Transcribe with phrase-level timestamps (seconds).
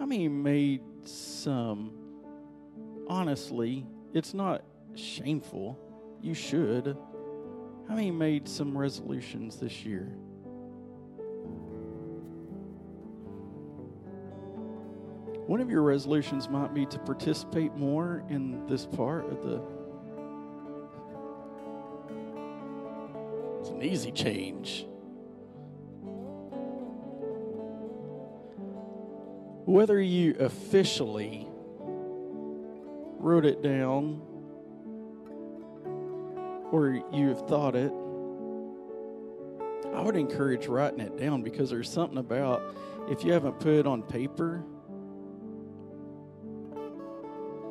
[0.00, 1.92] how many made some,
[3.06, 5.78] honestly, it's not shameful.
[6.22, 6.96] You should.
[7.86, 10.06] How many made some resolutions this year?
[15.46, 19.60] One of your resolutions might be to participate more in this part of the.
[23.60, 24.86] It's an easy change.
[29.70, 31.46] Whether you officially
[33.20, 34.20] wrote it down
[36.72, 37.92] or you've thought it,
[39.94, 42.74] I would encourage writing it down because there's something about
[43.08, 44.64] if you haven't put it on paper,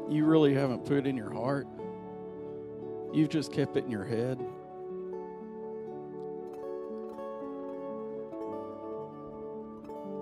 [0.09, 1.67] you really haven't put it in your heart.
[3.11, 4.39] You've just kept it in your head.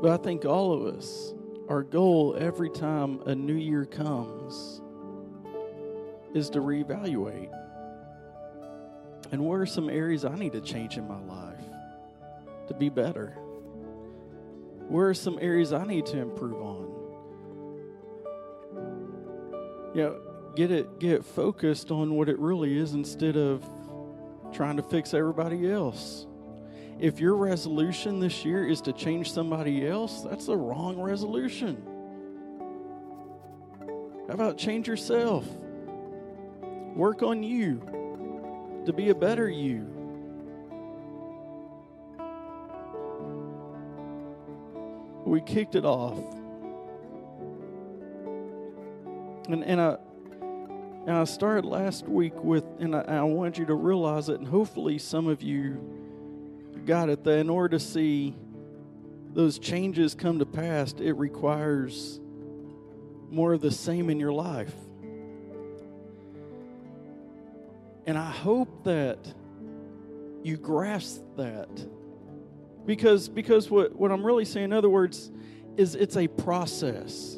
[0.02, 1.36] But I think all of us,
[1.70, 4.82] our goal every time a new year comes
[6.34, 7.52] is to reevaluate.
[9.32, 11.66] And where are some areas I need to change in my life
[12.68, 13.38] to be better?
[14.88, 16.94] Where are some areas I need to improve on?
[19.94, 20.22] You know,
[20.56, 23.68] get it get focused on what it really is instead of
[24.54, 26.27] trying to fix everybody else.
[27.00, 31.84] If your resolution this year is to change somebody else, that's the wrong resolution.
[34.28, 35.46] How about change yourself?
[36.96, 39.94] Work on you to be a better you.
[45.24, 46.18] We kicked it off.
[49.50, 49.98] And, and I
[51.06, 54.48] and I started last week with, and I, I want you to realize it, and
[54.48, 55.97] hopefully some of you
[56.86, 58.36] got it, that in order to see
[59.34, 62.20] those changes come to pass, it requires
[63.30, 64.74] more of the same in your life.
[68.06, 69.20] And I hope that
[70.44, 71.70] you grasp that.
[72.86, 75.30] Because because what, what I'm really saying, in other words,
[75.76, 77.38] is it's a process.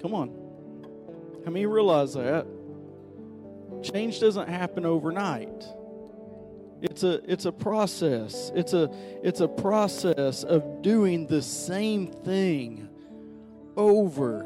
[0.00, 0.28] Come on.
[1.44, 2.46] How many realize that?
[3.82, 5.64] Change doesn't happen overnight.
[6.84, 8.52] It's a it's a process.
[8.54, 8.90] It's a
[9.22, 12.90] it's a process of doing the same thing
[13.74, 14.42] over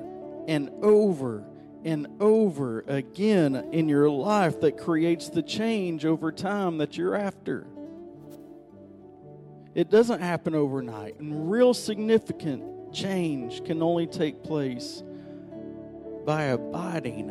[0.46, 1.44] and over
[1.84, 7.66] and over again in your life that creates the change over time that you're after.
[9.74, 15.02] It doesn't happen overnight, and real significant change can only take place
[16.24, 17.26] by abiding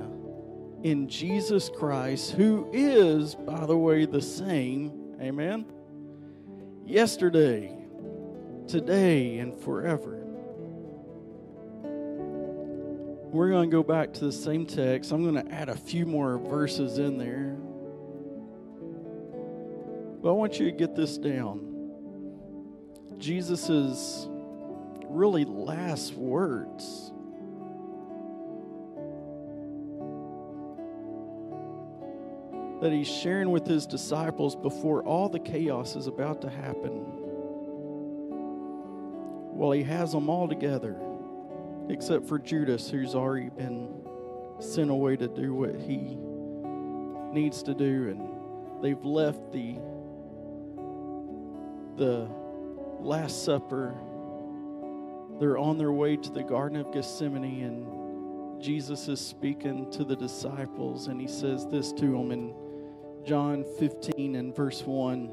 [0.83, 5.65] in Jesus Christ, who is, by the way, the same, amen,
[6.85, 7.75] yesterday,
[8.67, 10.23] today, and forever.
[13.29, 15.11] We're going to go back to the same text.
[15.11, 17.57] I'm going to add a few more verses in there.
[20.21, 21.63] But I want you to get this down.
[23.17, 24.27] Jesus'
[25.09, 27.11] really last words.
[32.81, 37.05] That he's sharing with his disciples before all the chaos is about to happen.
[39.57, 40.95] Well, he has them all together
[41.89, 43.89] except for Judas, who's already been
[44.59, 46.17] sent away to do what he
[47.33, 49.79] needs to do, and they've left the
[51.95, 52.29] the
[52.99, 53.95] Last Supper.
[55.39, 60.15] They're on their way to the Garden of Gethsemane, and Jesus is speaking to the
[60.15, 62.53] disciples, and he says this to them in
[63.27, 65.29] John 15 and verse 1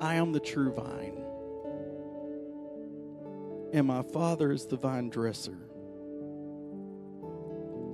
[0.00, 1.26] I am the true vine
[3.72, 5.58] and my Father is the vine dresser.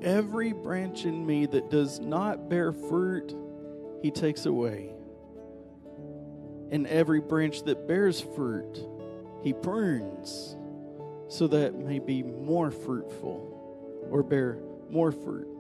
[0.03, 3.35] Every branch in me that does not bear fruit,
[4.03, 4.93] he takes away.
[6.71, 8.87] And every branch that bears fruit,
[9.43, 10.57] he prunes,
[11.29, 15.51] so that it may be more fruitful or bear more fruit.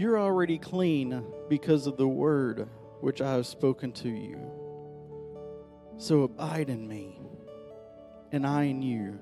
[0.00, 2.66] You're already clean because of the word
[3.02, 4.40] which I have spoken to you.
[5.98, 7.20] So abide in me
[8.32, 9.18] and I in you.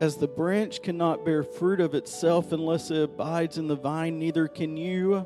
[0.00, 4.48] As the branch cannot bear fruit of itself unless it abides in the vine, neither
[4.48, 5.24] can you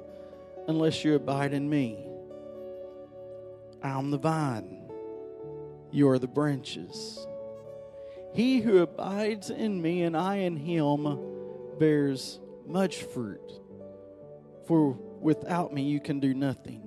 [0.66, 1.96] unless you abide in me.
[3.82, 4.90] I am the vine,
[5.90, 7.26] you are the branches.
[8.34, 11.18] He who abides in me and I in him
[11.78, 13.62] bears much fruit,
[14.68, 16.82] for without me you can do nothing.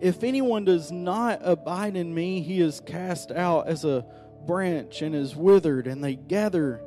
[0.00, 4.04] If anyone does not abide in me, he is cast out as a
[4.46, 6.82] branch and is withered, and they gather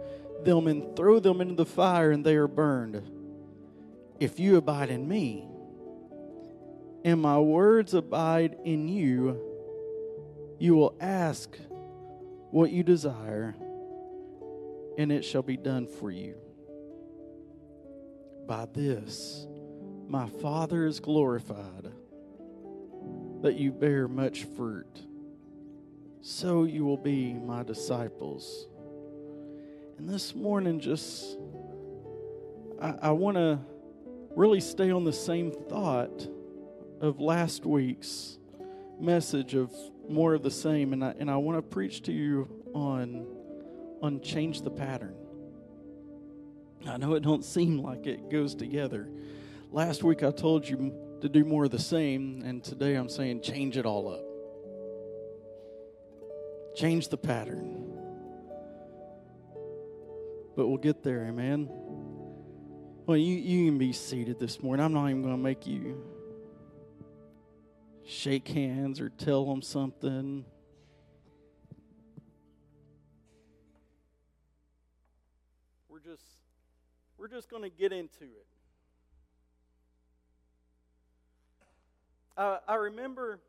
[0.46, 3.02] them and throw them into the fire, and they are burned.
[4.20, 5.48] If you abide in me,
[7.04, 9.42] and my words abide in you,
[10.60, 11.58] you will ask
[12.52, 13.56] what you desire,
[14.98, 16.36] and it shall be done for you.
[18.50, 19.46] By this,
[20.08, 21.92] my Father is glorified,
[23.44, 25.04] that you bear much fruit.
[26.22, 28.66] So you will be my disciples.
[30.00, 31.38] And this morning, just,
[32.82, 33.60] I, I want to
[34.36, 36.28] really stay on the same thought
[37.02, 38.40] of last week's
[39.00, 39.72] message of
[40.10, 43.28] more of the same, and I, and I want to preach to you on,
[44.02, 45.19] on change the pattern.
[46.88, 49.10] I know it don't seem like it goes together.
[49.72, 53.42] Last week I told you to do more of the same, and today I'm saying
[53.42, 54.24] change it all up.
[56.76, 57.86] Change the pattern.
[60.56, 61.70] But we'll get there, amen.
[63.06, 64.86] Well, you, you can be seated this morning.
[64.86, 66.04] I'm not even going to make you
[68.06, 70.46] shake hands or tell them something.
[77.20, 78.46] We're just going to get into it.
[82.38, 83.42] I, I remember,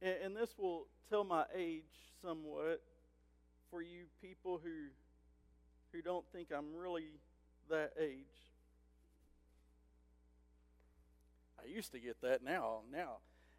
[0.00, 1.82] and, and this will tell my age
[2.22, 2.80] somewhat
[3.70, 4.70] for you people who
[5.92, 7.08] who don't think I'm really
[7.70, 8.26] that age.
[11.58, 12.80] I used to get that now.
[12.92, 13.16] Now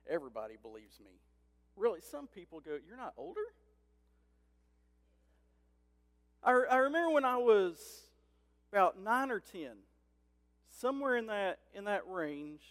[0.10, 1.12] everybody believes me.
[1.76, 3.42] Really, some people go, You're not older?
[6.44, 8.07] I, I remember when I was
[8.72, 9.78] about nine or ten,
[10.80, 12.62] somewhere in that in that range,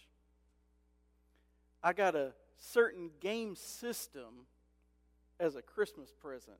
[1.82, 4.46] I got a certain game system
[5.38, 6.56] as a Christmas present.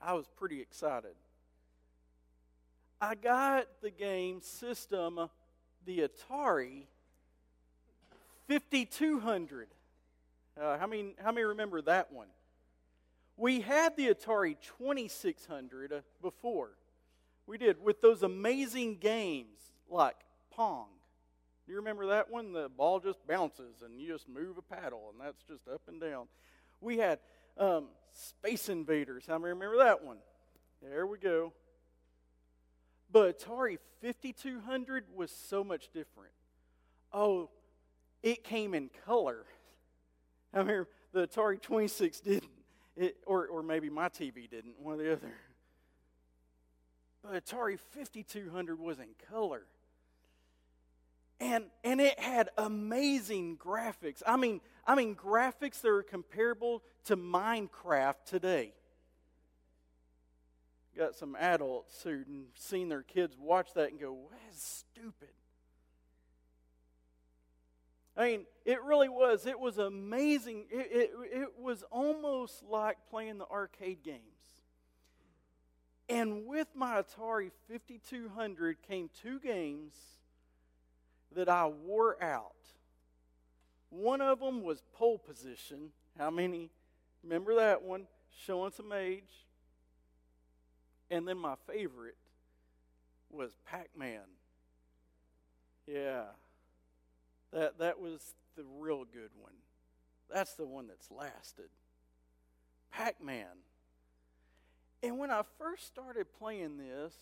[0.00, 1.14] I was pretty excited.
[3.00, 5.28] I got the game system,
[5.84, 6.84] the Atari
[8.48, 9.68] 5200.
[10.60, 12.28] Uh, how, many, how many remember that one?
[13.36, 16.70] We had the Atari 2600 uh, before.
[17.46, 19.58] We did with those amazing games
[19.88, 20.16] like
[20.50, 20.86] Pong.
[21.66, 22.52] Do you remember that one?
[22.52, 26.00] The ball just bounces and you just move a paddle and that's just up and
[26.00, 26.26] down.
[26.80, 27.18] We had
[27.58, 29.24] um, Space Invaders.
[29.26, 30.18] How many remember that one?
[30.82, 31.52] There we go.
[33.10, 36.32] But Atari 5200 was so much different.
[37.12, 37.50] Oh,
[38.22, 39.44] it came in color.
[40.54, 42.50] I mean, the Atari 26 didn't,
[42.96, 45.32] it, or, or maybe my TV didn't, one or the other.
[47.24, 49.62] But Atari 5200 was in color.
[51.40, 54.22] And, and it had amazing graphics.
[54.26, 58.74] I mean, I mean, graphics that are comparable to Minecraft today.
[60.96, 65.30] Got some adults who've seen their kids watch that and go, that's stupid.
[68.16, 69.44] I mean, it really was.
[69.46, 70.66] It was amazing.
[70.70, 74.33] It, it, it was almost like playing the arcade games.
[76.08, 79.94] And with my Atari 5200 came two games
[81.34, 82.52] that I wore out.
[83.90, 85.90] One of them was pole position.
[86.18, 86.70] How many
[87.22, 88.06] remember that one?
[88.44, 89.46] Showing some age.
[91.10, 92.16] And then my favorite
[93.30, 94.22] was Pac Man.
[95.86, 96.24] Yeah.
[97.52, 99.52] That, that was the real good one.
[100.32, 101.68] That's the one that's lasted.
[102.90, 103.46] Pac Man.
[105.04, 107.12] And when I first started playing this,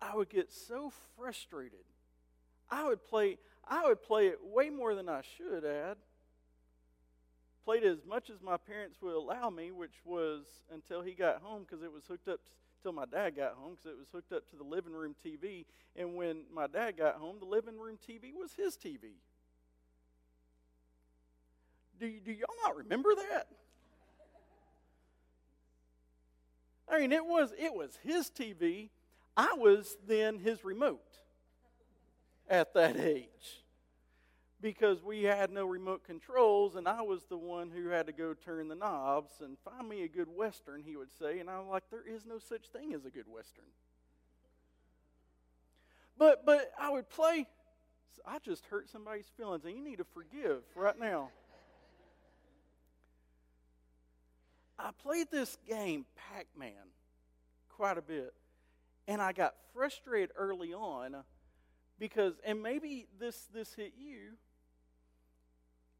[0.00, 1.84] I would get so frustrated.
[2.68, 5.96] I would play I would play it way more than I should add.
[7.64, 11.64] Played as much as my parents would allow me, which was until he got home
[11.68, 12.40] because it was hooked up
[12.82, 15.66] till my dad got home because it was hooked up to the living room TV.
[15.94, 19.12] And when my dad got home, the living room TV was his TV.
[22.00, 23.46] Do, do y'all not remember that?
[26.90, 28.90] I mean, it was it was his TV.
[29.36, 31.18] I was then his remote
[32.48, 33.62] at that age
[34.60, 38.34] because we had no remote controls, and I was the one who had to go
[38.34, 41.38] turn the knobs and find me a good Western, he would say.
[41.38, 43.64] And I'm like, there is no such thing as a good Western.
[46.18, 47.46] But, but I would play.
[48.26, 51.30] I just hurt somebody's feelings, and you need to forgive right now.
[54.78, 56.70] I played this game, Pac Man,
[57.68, 58.32] quite a bit.
[59.08, 61.16] And I got frustrated early on
[61.98, 64.34] because, and maybe this, this hit you,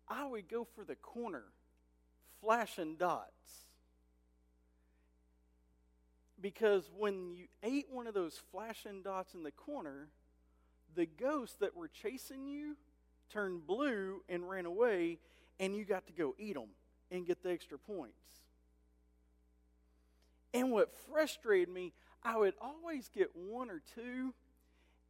[0.07, 1.45] I would go for the corner,
[2.41, 3.33] flashing dots.
[6.41, 10.09] Because when you ate one of those flashing dots in the corner,
[10.95, 12.77] the ghosts that were chasing you
[13.31, 15.19] turned blue and ran away,
[15.59, 16.69] and you got to go eat them
[17.11, 18.15] and get the extra points.
[20.55, 24.35] And what frustrated me, I would always get one or two,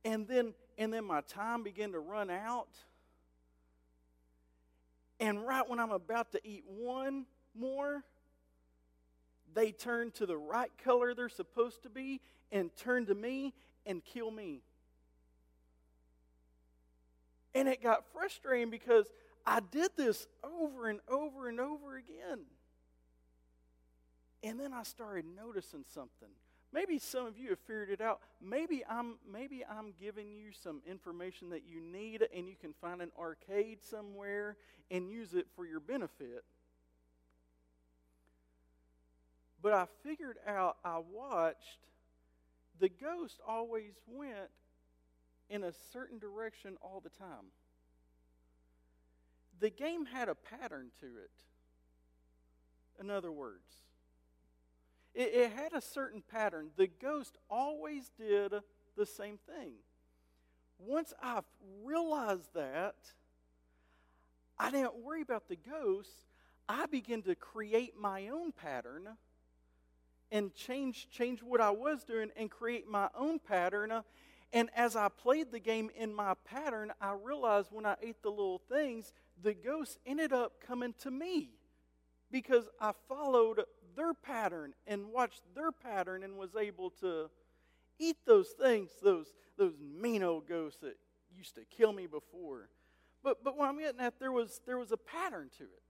[0.05, 2.69] and then and then my time began to run out.
[5.21, 7.27] And right when I'm about to eat one
[7.59, 8.05] more,
[9.55, 12.21] they turn to the right color they're supposed to be
[12.53, 13.55] and turn to me
[13.85, 14.61] and kill me.
[17.55, 19.07] And it got frustrating because
[19.45, 22.41] I did this over and over and over again.
[24.43, 26.29] And then I started noticing something.
[26.73, 28.21] Maybe some of you have figured it out.
[28.43, 33.01] Maybe I'm maybe I'm giving you some information that you need and you can find
[33.01, 34.57] an arcade somewhere
[34.91, 36.45] and use it for your benefit.
[39.63, 41.79] But I figured out I watched
[42.79, 44.51] the ghost always went
[45.51, 47.51] in a certain direction all the time.
[49.61, 51.31] The game had a pattern to it.
[53.01, 53.67] In other words,
[55.15, 56.71] it, it had a certain pattern.
[56.77, 58.53] The ghost always did
[58.97, 59.73] the same thing.
[60.79, 61.41] Once I
[61.83, 62.95] realized that,
[64.59, 66.27] I didn't worry about the ghost.
[66.69, 69.09] I began to create my own pattern
[70.31, 74.03] and change change what I was doing and create my own pattern.
[74.53, 78.31] And as I played the game in my pattern, I realized when I ate the
[78.31, 79.13] little things,
[79.43, 81.51] the ghosts ended up coming to me
[82.31, 83.63] because I followed
[83.99, 87.29] their pattern and watched their pattern and was able to
[87.99, 89.27] eat those things, those,
[89.59, 90.97] those mean old ghosts that
[91.37, 92.69] used to kill me before.
[93.25, 95.83] But, but what I'm getting at, there was, there was a pattern to it.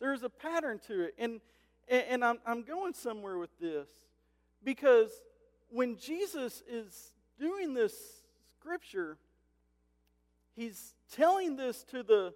[0.00, 1.14] There was a pattern to it.
[1.16, 1.40] And,
[1.88, 3.88] and I'm, I'm going somewhere with this
[4.64, 5.10] because
[5.70, 7.94] when Jesus is doing this
[8.58, 9.16] scripture,
[10.56, 12.34] he's telling this to the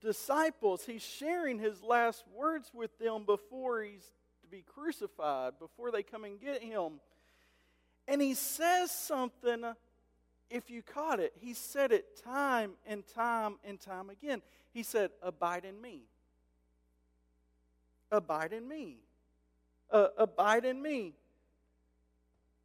[0.00, 0.84] disciples.
[0.84, 4.12] He's sharing his last words with them before he's
[4.42, 7.00] to be crucified, before they come and get him.
[8.06, 9.64] And he says something,
[10.50, 14.40] if you caught it, he said it time and time and time again.
[14.72, 16.02] He said, Abide in me.
[18.10, 18.96] Abide in me.
[19.90, 21.14] Uh, abide in me.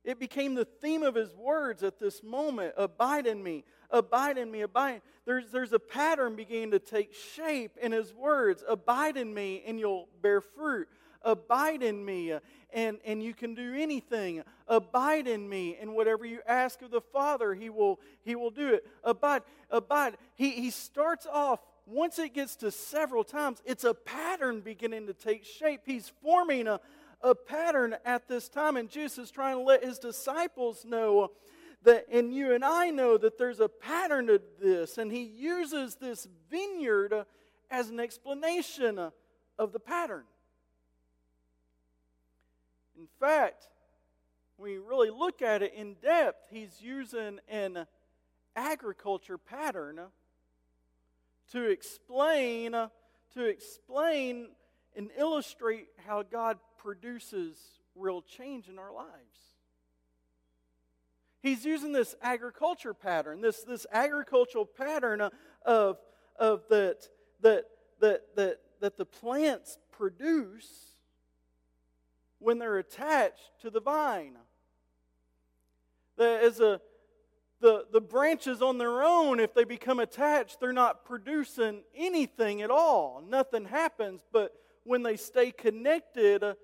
[0.04, 3.64] It became the theme of his words at this moment abide in me,
[3.94, 5.02] abide in me, abide.
[5.26, 9.80] There's, there's a pattern beginning to take shape in his words abide in me, and
[9.80, 10.90] you'll bear fruit.
[11.22, 12.34] Abide in me,
[12.74, 14.44] and, and you can do anything.
[14.68, 18.74] Abide in me, and whatever you ask of the Father, he will, he will do
[18.74, 18.86] it.
[19.06, 20.18] Abide, abide.
[20.36, 25.14] He, he starts off once it gets to several times, it's a pattern beginning to
[25.14, 25.82] take shape.
[25.86, 26.80] He's forming a,
[27.22, 28.78] a pattern at this time.
[28.78, 31.32] And Jesus is trying to let his disciples know
[31.84, 34.98] that, and you and I know that there's a pattern to this.
[34.98, 37.24] And he uses this vineyard uh,
[37.70, 39.12] as an explanation uh,
[39.58, 40.24] of the pattern.
[42.98, 43.68] In fact,
[44.58, 47.86] when you really look at it in depth, he's using an
[48.56, 50.06] agriculture pattern uh,
[51.52, 52.76] to explain
[53.34, 54.50] to explain
[54.96, 57.58] and illustrate how God produces
[57.96, 59.53] real change in our lives.
[61.44, 65.30] He's using this agriculture pattern, this, this agricultural pattern
[65.66, 65.98] of,
[66.40, 67.10] of that,
[67.42, 67.66] that,
[68.00, 70.70] that, that, that the plants produce
[72.40, 74.38] when they're attached to the vine.
[76.16, 76.80] That as a
[77.60, 82.70] the, the branches on their own, if they become attached, they're not producing anything at
[82.70, 83.24] all.
[83.26, 84.22] Nothing happens.
[84.34, 86.56] But when they stay connected uh,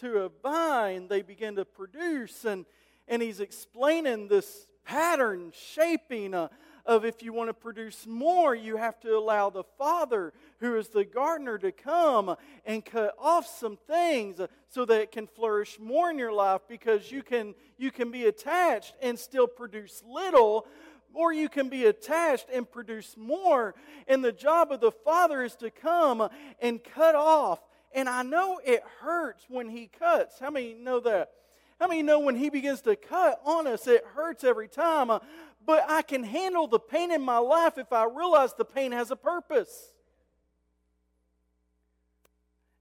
[0.00, 2.44] to a vine, they begin to produce.
[2.44, 2.66] And,
[3.08, 6.48] and he's explaining this pattern shaping uh,
[6.86, 10.88] of if you want to produce more, you have to allow the Father, who is
[10.88, 12.34] the gardener, to come
[12.64, 17.12] and cut off some things so that it can flourish more in your life because
[17.12, 20.66] you can, you can be attached and still produce little.
[21.14, 23.74] Or you can be attached and produce more.
[24.06, 26.28] And the job of the Father is to come
[26.60, 27.60] and cut off
[27.94, 30.38] and I know it hurts when he cuts.
[30.38, 31.30] How many know that?
[31.80, 35.10] How many know when he begins to cut on us, it hurts every time?
[35.10, 35.20] Uh,
[35.64, 39.10] but I can handle the pain in my life if I realize the pain has
[39.10, 39.92] a purpose.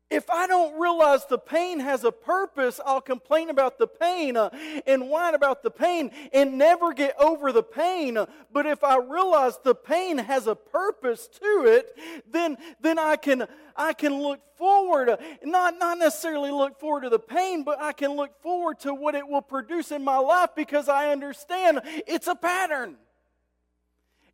[0.09, 4.49] If I don't realize the pain has a purpose, I'll complain about the pain uh,
[4.85, 8.17] and whine about the pain and never get over the pain.
[8.51, 11.97] But if I realize the pain has a purpose to it,
[12.29, 17.09] then, then I can, I can look forward, uh, not, not necessarily look forward to
[17.09, 20.51] the pain, but I can look forward to what it will produce in my life
[20.55, 22.97] because I understand it's a pattern.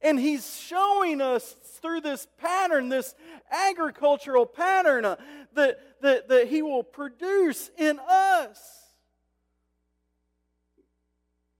[0.03, 3.15] And he's showing us through this pattern, this
[3.49, 5.15] agricultural pattern, uh,
[5.53, 8.59] that, that, that he will produce in us.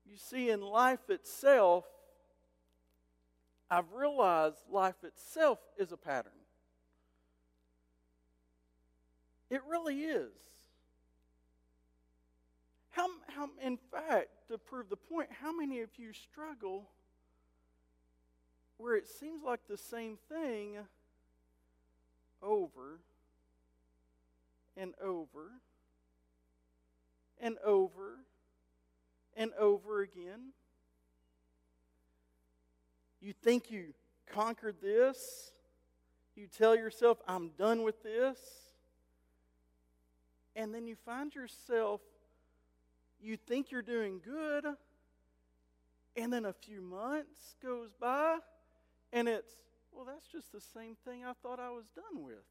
[0.06, 1.86] You see, in life itself,
[3.72, 6.34] I've realized life itself is a pattern.
[9.50, 10.32] It really is.
[12.92, 16.90] How, how, in fact, to prove the point, how many of you struggle
[18.84, 20.76] where it seems like the same thing
[22.42, 23.00] over
[24.76, 25.52] and over
[27.40, 28.18] and over
[29.38, 30.52] and over again.
[33.22, 33.94] You think you
[34.30, 35.54] conquered this.
[36.36, 38.38] You tell yourself, I'm done with this.
[40.58, 42.02] And then you find yourself,
[43.22, 44.66] you think you're doing good.
[46.18, 48.40] And then a few months goes by
[49.14, 49.54] and it's,
[49.94, 52.44] well, that's just the same thing I thought I was done with.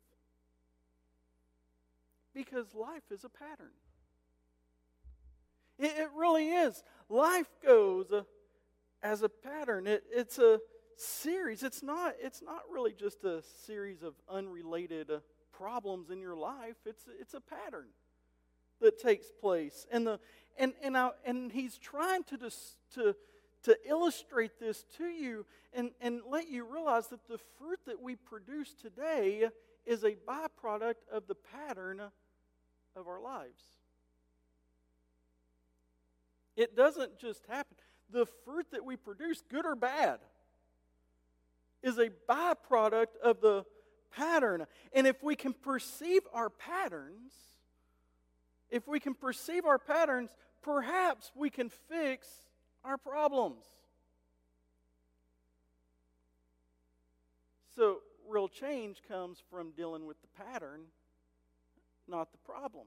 [2.32, 3.72] Because life is a pattern.
[5.78, 6.82] It, it really is.
[7.08, 8.22] Life goes uh,
[9.02, 9.86] as a pattern.
[9.86, 10.60] It, it's a
[10.96, 11.62] series.
[11.62, 15.18] It's not, it's not really just a series of unrelated uh,
[15.52, 16.76] problems in your life.
[16.86, 17.88] It's, it's a pattern
[18.80, 19.86] that takes place.
[19.90, 20.20] And, the,
[20.56, 23.14] and, and, I, and he's trying to, dis, to
[23.64, 28.16] to illustrate this to you and, and let you realize that the fruit that we
[28.16, 29.48] produce today
[29.86, 32.00] is a byproduct of the pattern
[32.96, 33.62] of our lives.
[36.56, 37.76] It doesn't just happen.
[38.10, 40.18] The fruit that we produce, good or bad,
[41.82, 43.64] is a byproduct of the
[44.14, 44.66] pattern.
[44.92, 47.32] And if we can perceive our patterns,
[48.70, 50.30] if we can perceive our patterns,
[50.62, 52.28] perhaps we can fix
[52.84, 53.64] our problems.
[57.76, 60.82] So, real change comes from dealing with the pattern,
[62.06, 62.86] not the problem.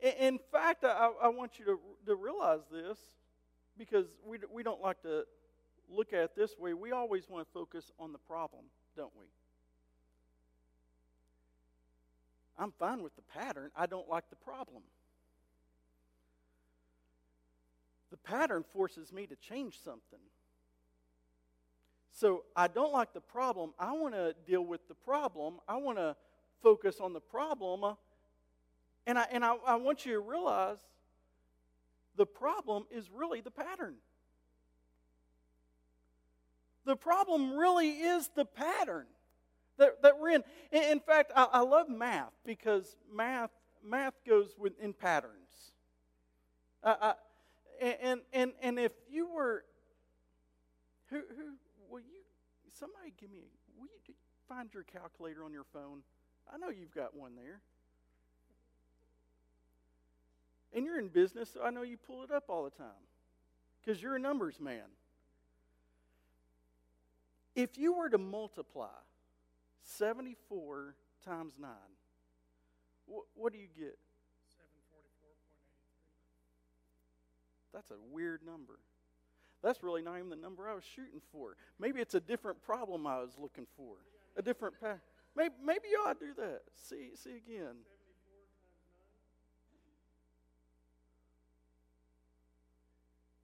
[0.00, 2.98] In fact, I, I want you to, to realize this
[3.78, 5.24] because we, we don't like to
[5.88, 6.74] look at it this way.
[6.74, 8.64] We always want to focus on the problem,
[8.96, 9.26] don't we?
[12.58, 14.82] I'm fine with the pattern, I don't like the problem.
[18.14, 20.20] The pattern forces me to change something.
[22.12, 23.72] So I don't like the problem.
[23.76, 25.54] I want to deal with the problem.
[25.66, 26.14] I want to
[26.62, 27.96] focus on the problem.
[29.04, 30.78] And, I, and I, I want you to realize
[32.14, 33.96] the problem is really the pattern.
[36.84, 39.06] The problem really is the pattern
[39.78, 40.44] that, that we're in.
[40.70, 43.50] In, in fact, I, I, love math because math,
[43.84, 45.72] math goes with, in patterns.
[46.84, 47.14] I,
[47.80, 49.64] and, and, and if you were,
[51.10, 51.54] who, who,
[51.90, 52.22] will you,
[52.78, 53.38] somebody give me,
[53.78, 54.14] will you
[54.48, 56.02] find your calculator on your phone?
[56.52, 57.60] I know you've got one there.
[60.74, 62.88] And you're in business, so I know you pull it up all the time
[63.80, 64.82] because you're a numbers man.
[67.54, 68.88] If you were to multiply
[69.84, 71.70] 74 times 9,
[73.06, 73.96] wh- what do you get?
[77.74, 78.78] That's a weird number.
[79.62, 81.56] That's really not even the number I was shooting for.
[81.80, 83.96] Maybe it's a different problem I was looking for.
[84.36, 85.00] A different path.
[85.36, 86.62] Maybe, maybe you ought to do that.
[86.88, 87.74] See, see again.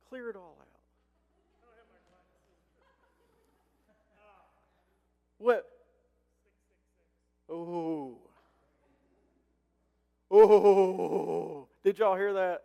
[0.09, 0.67] Clear it all out.
[5.39, 5.67] What?
[7.49, 8.19] Oh.
[10.31, 11.67] Oh.
[11.83, 12.63] Did y'all hear that?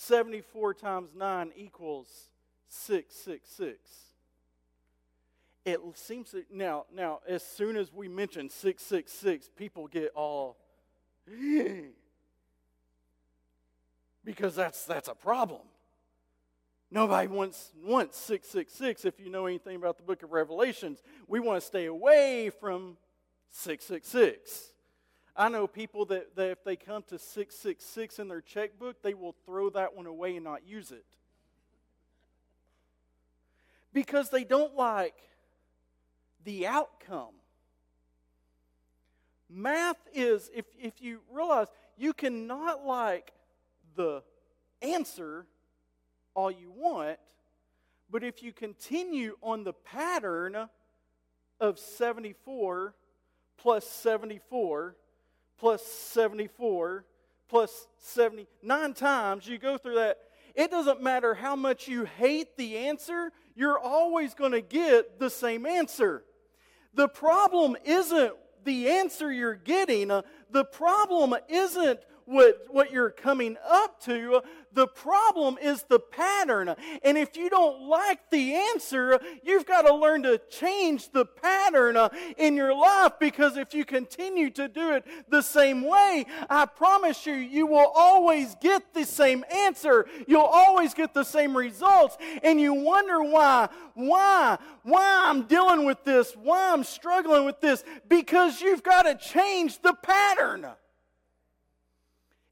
[0.00, 2.30] 74 times 9 equals
[2.68, 3.78] 666.
[5.66, 10.56] It seems that now, now, as soon as we mention 666, people get all
[14.24, 15.60] because that's that's a problem.
[16.90, 21.02] Nobody wants wants 666 if you know anything about the book of Revelations.
[21.28, 22.96] We want to stay away from
[23.50, 24.72] 666.
[25.36, 29.34] I know people that, that if they come to 666 in their checkbook, they will
[29.46, 31.04] throw that one away and not use it.
[33.92, 35.14] Because they don't like
[36.44, 37.34] the outcome.
[39.48, 41.66] Math is, if, if you realize,
[41.96, 43.32] you cannot like
[43.96, 44.22] the
[44.80, 45.46] answer
[46.34, 47.18] all you want,
[48.10, 50.68] but if you continue on the pattern
[51.60, 52.94] of 74
[53.58, 54.96] plus 74
[55.60, 57.04] plus 74
[57.48, 60.18] plus 79 times, you go through that.
[60.54, 65.28] It doesn't matter how much you hate the answer, you're always going to get the
[65.28, 66.24] same answer.
[66.94, 68.32] The problem isn't
[68.64, 74.40] the answer you're getting, uh, the problem isn't what, what you're coming up to.
[74.72, 76.76] The problem is the pattern.
[77.02, 81.96] And if you don't like the answer, you've got to learn to change the pattern
[81.96, 86.66] uh, in your life because if you continue to do it the same way, I
[86.66, 90.06] promise you, you will always get the same answer.
[90.28, 92.16] You'll always get the same results.
[92.44, 97.82] And you wonder why, why, why I'm dealing with this, why I'm struggling with this,
[98.08, 100.68] because you've got to change the pattern.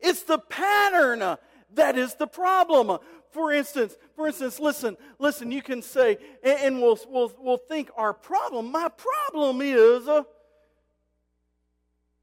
[0.00, 1.38] It's the pattern
[1.74, 2.98] that is the problem.
[3.30, 8.14] For instance, for instance, listen, listen, you can say, and we'll, we'll, we'll think our
[8.14, 10.22] problem, my problem is uh,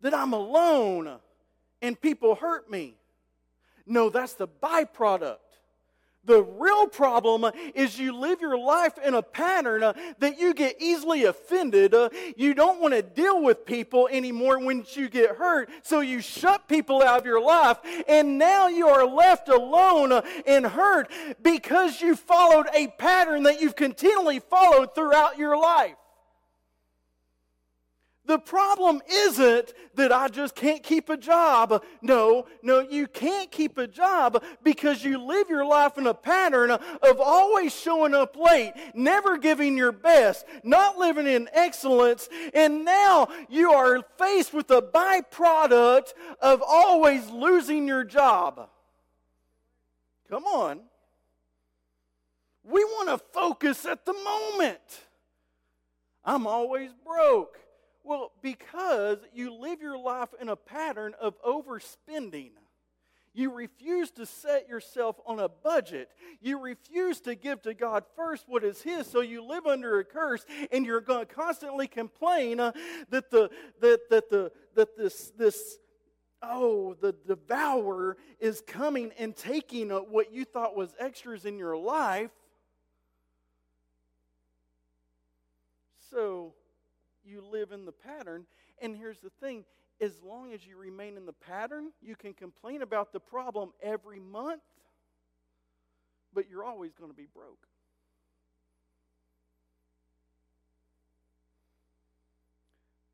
[0.02, 1.20] that I'm alone
[1.82, 2.96] and people hurt me.
[3.86, 5.38] No, that's the byproduct.
[6.26, 10.82] The real problem is you live your life in a pattern uh, that you get
[10.82, 11.94] easily offended.
[11.94, 16.22] Uh, you don't want to deal with people anymore when you get hurt, so you
[16.22, 21.12] shut people out of your life, and now you are left alone uh, and hurt
[21.42, 25.96] because you followed a pattern that you've continually followed throughout your life.
[28.26, 31.84] The problem isn't that I just can't keep a job.
[32.02, 36.72] No, no, you can't keep a job because you live your life in a pattern
[36.72, 43.28] of always showing up late, never giving your best, not living in excellence, and now
[43.48, 48.70] you are faced with the byproduct of always losing your job.
[50.30, 50.82] Come on.
[52.64, 54.80] We want to focus at the moment.
[56.24, 57.60] I'm always broke.
[58.06, 62.52] Well, because you live your life in a pattern of overspending.
[63.34, 66.10] You refuse to set yourself on a budget.
[66.40, 70.06] You refuse to give to God first what is His, so you live under a
[70.06, 72.72] curse, and you're going to constantly complain uh,
[73.10, 73.50] that the
[73.82, 75.78] that that the that this this
[76.42, 81.76] oh the devourer is coming and taking uh, what you thought was extras in your
[81.76, 82.32] life.
[86.10, 86.54] So
[87.26, 88.46] you live in the pattern.
[88.82, 89.66] And here's the thing
[90.02, 94.20] as long as you remain in the pattern, you can complain about the problem every
[94.20, 94.62] month,
[96.34, 97.68] but you're always going to be broke.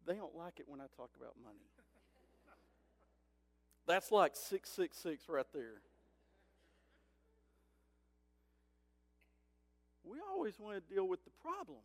[0.07, 1.59] They don't like it when I talk about money.
[3.87, 5.81] That's like 666 right there.
[10.03, 11.77] We always want to deal with the problem.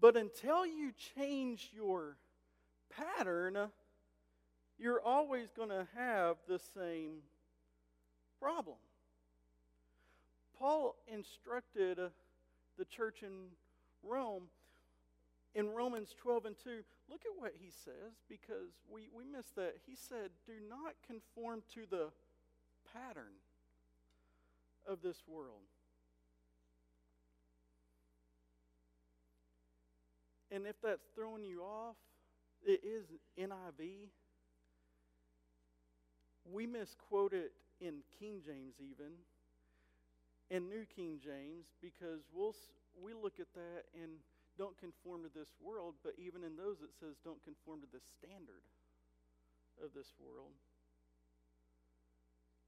[0.00, 2.16] But until you change your
[2.90, 3.56] pattern,
[4.78, 7.18] you're always going to have the same
[8.40, 8.76] problem.
[10.58, 11.98] Paul instructed
[12.78, 13.48] the church in
[14.02, 14.44] Rome
[15.54, 16.70] in Romans 12 and 2.
[17.10, 19.74] Look at what he says because we, we missed that.
[19.86, 22.08] He said, Do not conform to the
[22.92, 23.34] pattern
[24.86, 25.66] of this world
[30.50, 31.96] And if that's throwing you off,
[32.64, 33.06] it is
[33.38, 34.08] NIV.
[36.50, 39.12] We misquote it in King James even,
[40.50, 42.54] and New King James, because we'll,
[43.00, 44.10] we look at that and
[44.58, 48.02] don't conform to this world, but even in those it says don't conform to the
[48.18, 48.60] standard
[49.82, 50.52] of this world.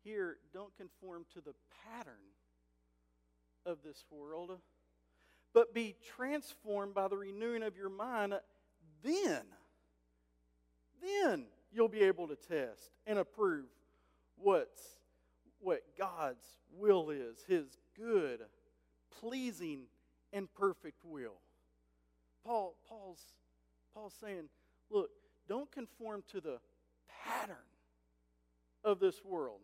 [0.05, 2.33] Here, don't conform to the pattern
[3.67, 4.59] of this world
[5.55, 8.35] but be transformed by the renewing of your mind,
[9.03, 9.43] then,
[11.03, 13.67] then you'll be able to test and approve
[14.37, 14.97] what's
[15.63, 16.45] what God's
[16.77, 18.41] will is, his good,
[19.21, 19.83] pleasing,
[20.33, 21.41] and perfect will.
[22.45, 23.21] Paul, Paul's,
[23.95, 24.49] Paul's saying,
[24.91, 25.11] look,
[25.49, 26.59] don't conform to the
[27.25, 27.57] pattern
[28.85, 29.61] of this world.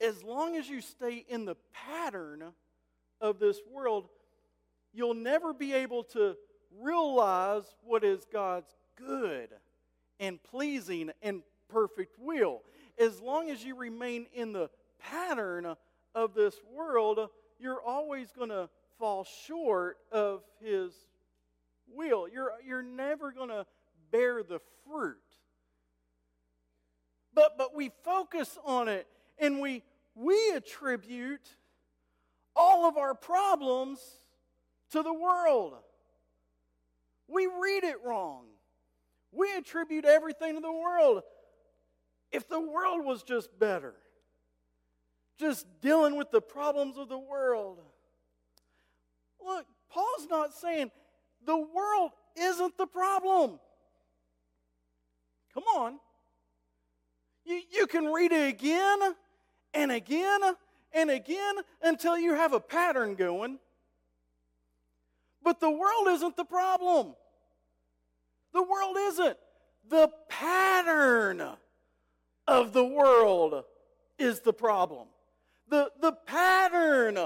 [0.00, 2.42] As long as you stay in the pattern
[3.20, 4.08] of this world,
[4.94, 6.36] you'll never be able to
[6.80, 9.48] realize what is God's good
[10.20, 12.62] and pleasing and perfect will.
[12.98, 15.74] As long as you remain in the pattern
[16.14, 17.28] of this world,
[17.58, 20.92] you're always going to fall short of His
[21.92, 22.28] will.
[22.28, 23.66] You're, you're never going to
[24.12, 25.16] bear the fruit.
[27.34, 29.82] But, but we focus on it and we,
[30.14, 31.56] we attribute
[32.54, 33.98] all of our problems
[34.94, 35.74] to the world.
[37.28, 38.44] We read it wrong.
[39.32, 41.22] We attribute everything to the world.
[42.30, 43.94] If the world was just better,
[45.36, 47.80] just dealing with the problems of the world.
[49.44, 50.92] Look, Paul's not saying
[51.44, 53.58] the world isn't the problem.
[55.52, 55.98] Come on.
[57.44, 58.98] You, you can read it again
[59.74, 60.40] and again
[60.92, 63.58] and again until you have a pattern going.
[65.44, 67.14] But the world isn't the problem.
[68.54, 69.36] The world isn't.
[69.90, 71.42] The pattern
[72.48, 73.64] of the world
[74.18, 75.06] is the problem.
[75.68, 77.18] The, the pattern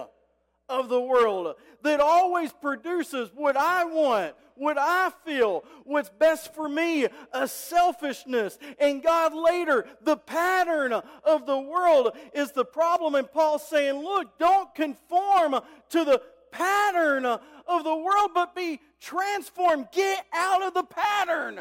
[0.69, 6.69] of the world that always produces what I want, what I feel, what's best for
[6.69, 8.59] me, a selfishness.
[8.81, 13.15] And God later, the pattern of the world is the problem.
[13.15, 19.89] And Paul's saying, look, don't conform to the pattern of the world, but be transformed.
[19.93, 21.61] Get out of the pattern.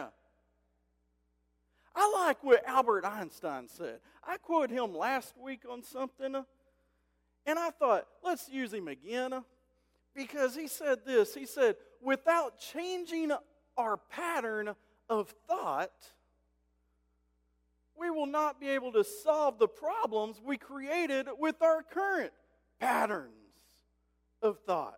[1.95, 3.99] I like what Albert Einstein said.
[4.25, 6.35] I quoted him last week on something,
[7.45, 9.43] and I thought, let's use him again.
[10.15, 13.31] Because he said this He said, without changing
[13.77, 14.73] our pattern
[15.09, 15.91] of thought,
[17.99, 22.31] we will not be able to solve the problems we created with our current
[22.79, 23.46] patterns
[24.47, 24.97] of thought.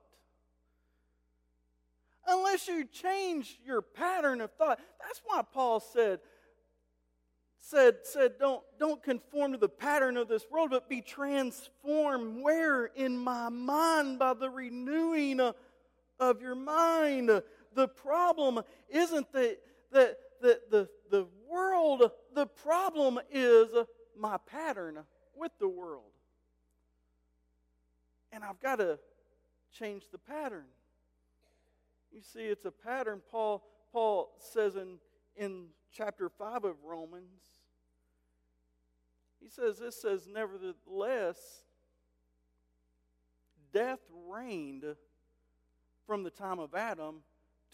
[2.25, 4.79] Unless you change your pattern of thought.
[5.03, 6.19] That's why Paul said,
[7.59, 12.43] said, said don't, don't conform to the pattern of this world, but be transformed.
[12.43, 12.85] Where?
[12.85, 15.41] In my mind by the renewing
[16.19, 17.29] of your mind.
[17.73, 19.57] The problem isn't that,
[19.91, 23.69] that, that the, the world, the problem is
[24.17, 24.99] my pattern
[25.35, 26.03] with the world.
[28.31, 28.99] And I've got to
[29.71, 30.65] change the pattern.
[32.11, 34.97] You see, it's a pattern Paul, Paul says in,
[35.35, 37.41] in chapter 5 of Romans.
[39.41, 41.37] He says, This says, Nevertheless,
[43.71, 44.85] death reigned
[46.05, 47.21] from the time of Adam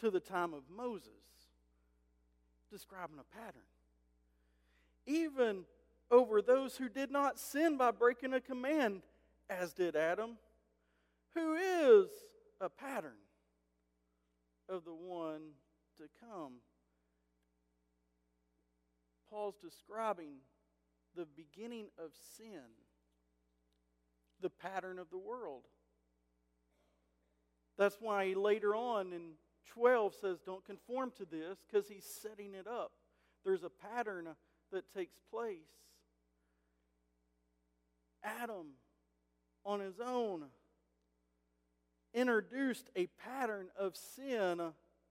[0.02, 1.12] to the time of Moses,
[2.70, 3.62] describing a pattern.
[5.06, 5.64] Even
[6.12, 9.04] over those who did not sin by breaking a command,
[9.50, 10.38] as did Adam
[11.36, 12.08] who is
[12.60, 13.18] a pattern
[14.68, 15.42] of the one
[15.98, 16.54] to come.
[19.30, 20.38] Paul's describing
[21.16, 22.64] the beginning of sin,
[24.42, 25.64] the pattern of the world.
[27.78, 29.32] That's why he later on in
[29.68, 32.92] 12 says, Don't conform to this, because he's setting it up.
[33.44, 34.34] There's a pattern uh,
[34.72, 35.58] that takes place.
[38.24, 38.68] Adam,
[39.66, 40.46] on his own,
[42.16, 44.62] introduced a pattern of sin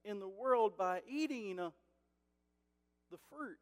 [0.04, 3.58] in the world by eating the fruit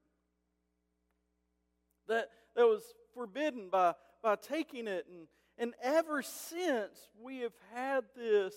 [2.08, 2.82] that, that was
[3.14, 5.06] forbidden by, by taking it.
[5.10, 5.26] And,
[5.58, 8.54] and ever since, we have had this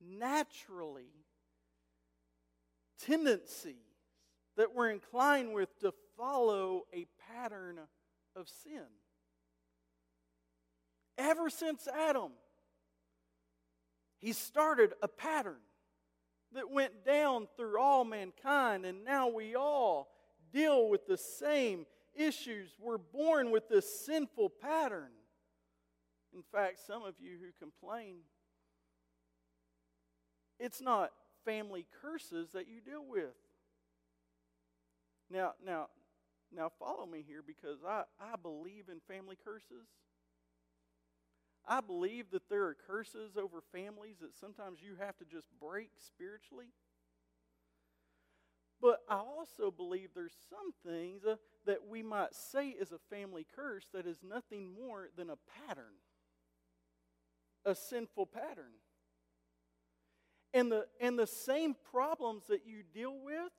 [0.00, 1.10] naturally
[3.04, 3.76] tendency
[4.56, 7.80] that we're inclined with to follow a pattern
[8.36, 8.84] of sin.
[11.18, 12.32] Ever since Adam,
[14.22, 15.60] he started a pattern
[16.54, 20.08] that went down through all mankind, and now we all
[20.52, 22.70] deal with the same issues.
[22.78, 25.10] We're born with this sinful pattern.
[26.34, 28.18] In fact, some of you who complain,
[30.60, 31.10] it's not
[31.44, 33.34] family curses that you deal with.
[35.30, 35.88] Now, now,
[36.54, 39.88] now follow me here because I, I believe in family curses.
[41.66, 45.90] I believe that there are curses over families that sometimes you have to just break
[45.98, 46.72] spiritually.
[48.80, 53.46] But I also believe there's some things uh, that we might say is a family
[53.54, 55.94] curse that is nothing more than a pattern,
[57.64, 58.72] a sinful pattern.
[60.52, 63.52] And the, and the same problems that you deal with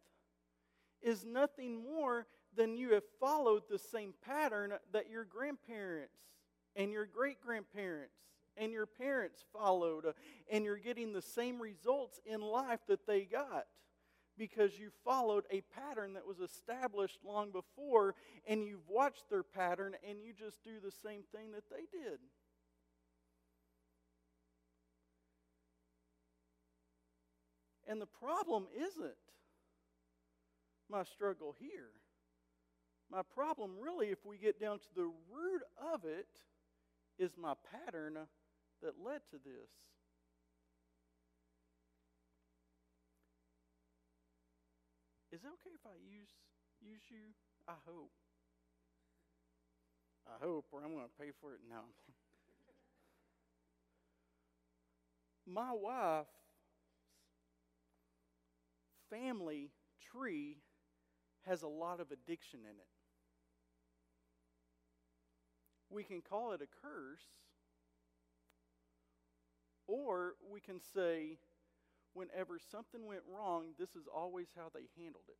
[1.01, 6.32] is nothing more than you have followed the same pattern that your grandparents
[6.75, 8.15] and your great grandparents
[8.57, 10.11] and your parents followed, uh,
[10.51, 13.65] and you're getting the same results in life that they got
[14.37, 18.15] because you followed a pattern that was established long before,
[18.47, 22.19] and you've watched their pattern, and you just do the same thing that they did.
[27.87, 29.13] And the problem isn't
[30.89, 31.91] my struggle here.
[33.11, 35.61] My problem, really, if we get down to the root
[35.93, 36.27] of it,
[37.19, 38.17] is my pattern
[38.81, 39.69] that led to this.
[45.31, 46.29] Is it okay if I use
[46.81, 47.33] use you?
[47.67, 48.11] I hope.
[50.27, 51.83] I hope, or I'm going to pay for it now.
[55.45, 56.29] My wife's
[59.09, 59.71] family
[60.11, 60.57] tree
[61.45, 62.92] has a lot of addiction in it.
[65.93, 67.21] We can call it a curse,
[69.87, 71.37] or we can say,
[72.13, 75.37] whenever something went wrong, this is always how they handled it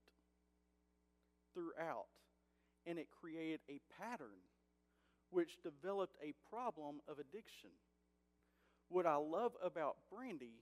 [1.55, 2.05] throughout.
[2.85, 4.43] And it created a pattern
[5.31, 7.71] which developed a problem of addiction.
[8.89, 10.61] What I love about Brandy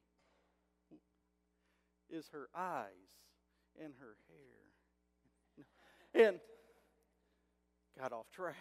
[2.09, 2.85] is her eyes
[3.83, 4.15] and her
[6.13, 6.27] hair.
[6.27, 6.39] And
[7.99, 8.55] got off track.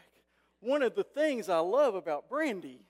[0.61, 2.83] One of the things I love about Brandy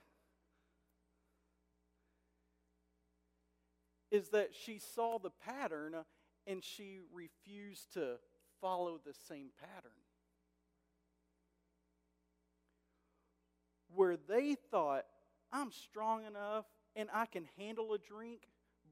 [4.11, 5.95] is that she saw the pattern
[6.45, 8.17] and she refused to
[8.59, 9.91] follow the same pattern.
[13.95, 15.05] Where they thought,
[15.51, 18.41] I'm strong enough and I can handle a drink,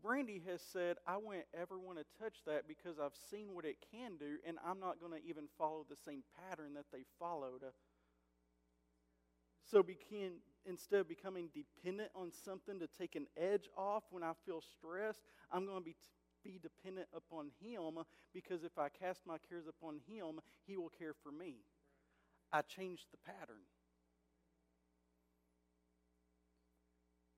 [0.02, 3.78] Brandy has said, I won't ever want to touch that because I've seen what it
[3.92, 7.64] can do and I'm not going to even follow the same pattern that they followed.
[9.70, 9.86] So
[10.66, 15.22] instead of becoming dependent on something to take an edge off when I feel stressed,
[15.52, 15.96] I'm going to be,
[16.44, 18.04] be dependent upon Him
[18.34, 21.58] because if I cast my cares upon Him, He will care for me.
[22.52, 23.62] I changed the pattern.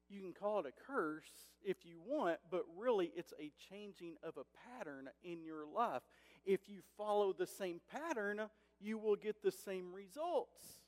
[0.09, 1.31] You can call it a curse
[1.63, 6.01] if you want, but really it's a changing of a pattern in your life.
[6.45, 8.41] If you follow the same pattern,
[8.79, 10.80] you will get the same results.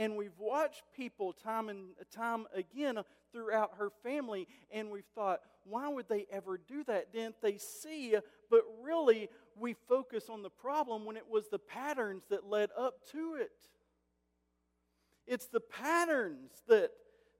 [0.00, 2.98] And we've watched people time and time again
[3.34, 7.12] throughout her family, and we've thought, why would they ever do that?
[7.12, 8.16] Didn't they see?
[8.50, 12.94] But really, we focus on the problem when it was the patterns that led up
[13.12, 13.52] to it.
[15.26, 16.92] It's the patterns that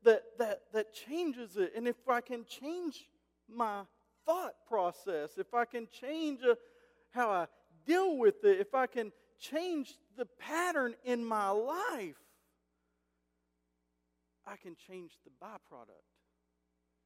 [0.04, 1.72] that that that changes it.
[1.74, 3.08] And if I can change
[3.48, 3.84] my
[4.26, 6.56] thought process, if I can change uh,
[7.10, 7.46] how I
[7.86, 12.16] deal with it, if I can change the pattern in my life,
[14.50, 16.08] I can change the byproduct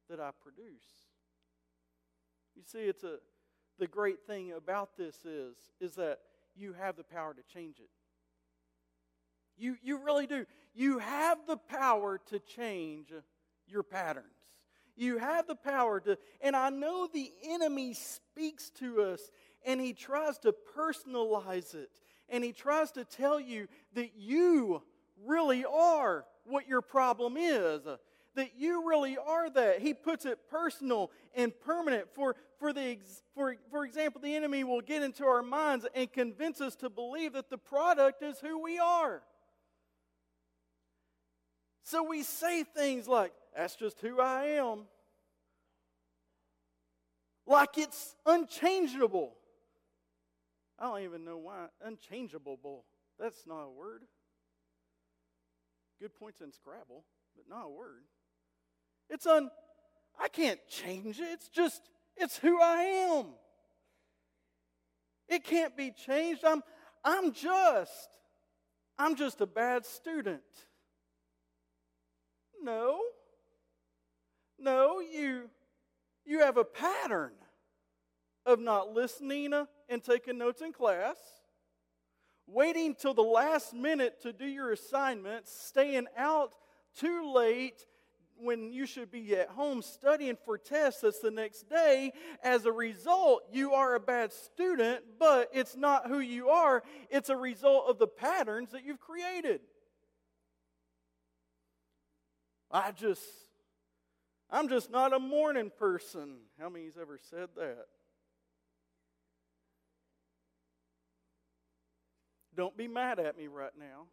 [0.09, 0.85] that I produce.
[2.55, 3.17] You see, it's a
[3.77, 6.19] the great thing about this is is that
[6.55, 7.89] you have the power to change it.
[9.57, 10.45] You, you really do.
[10.73, 13.07] You have the power to change
[13.67, 14.25] your patterns.
[14.97, 19.29] You have the power to, and I know the enemy speaks to us
[19.65, 21.89] and he tries to personalize it
[22.29, 24.81] and he tries to tell you that you
[25.25, 27.85] really are what your problem is.
[27.85, 27.97] Uh,
[28.35, 29.81] that you really are that.
[29.81, 32.07] He puts it personal and permanent.
[32.13, 32.97] For, for, the,
[33.33, 37.33] for, for example, the enemy will get into our minds and convince us to believe
[37.33, 39.21] that the product is who we are.
[41.83, 44.85] So we say things like, that's just who I am.
[47.47, 49.33] Like it's unchangeable.
[50.79, 51.67] I don't even know why.
[51.83, 52.83] Unchangeable.
[53.19, 54.01] That's not a word.
[55.99, 57.03] Good points in Scrabble,
[57.35, 58.03] but not a word.
[59.09, 59.49] It's un
[60.19, 61.27] I can't change it.
[61.31, 61.81] It's just
[62.17, 62.81] it's who I
[63.17, 63.25] am.
[65.27, 66.43] It can't be changed.
[66.45, 66.61] I'm
[67.03, 68.09] I'm just
[68.97, 70.41] I'm just a bad student.
[72.61, 72.99] No.
[74.57, 75.49] No, you
[76.25, 77.33] you have a pattern
[78.45, 79.53] of not listening
[79.89, 81.17] and taking notes in class
[82.47, 86.55] waiting till the last minute to do your assignments, staying out
[86.97, 87.85] too late
[88.37, 92.11] when you should be at home studying for tests that's the next day.
[92.43, 97.29] As a result, you are a bad student, but it's not who you are, it's
[97.29, 99.61] a result of the patterns that you've created.
[102.71, 103.23] I just,
[104.49, 106.37] I'm just not a morning person.
[106.59, 107.85] How many's ever said that?
[112.55, 114.05] Don't be mad at me right now.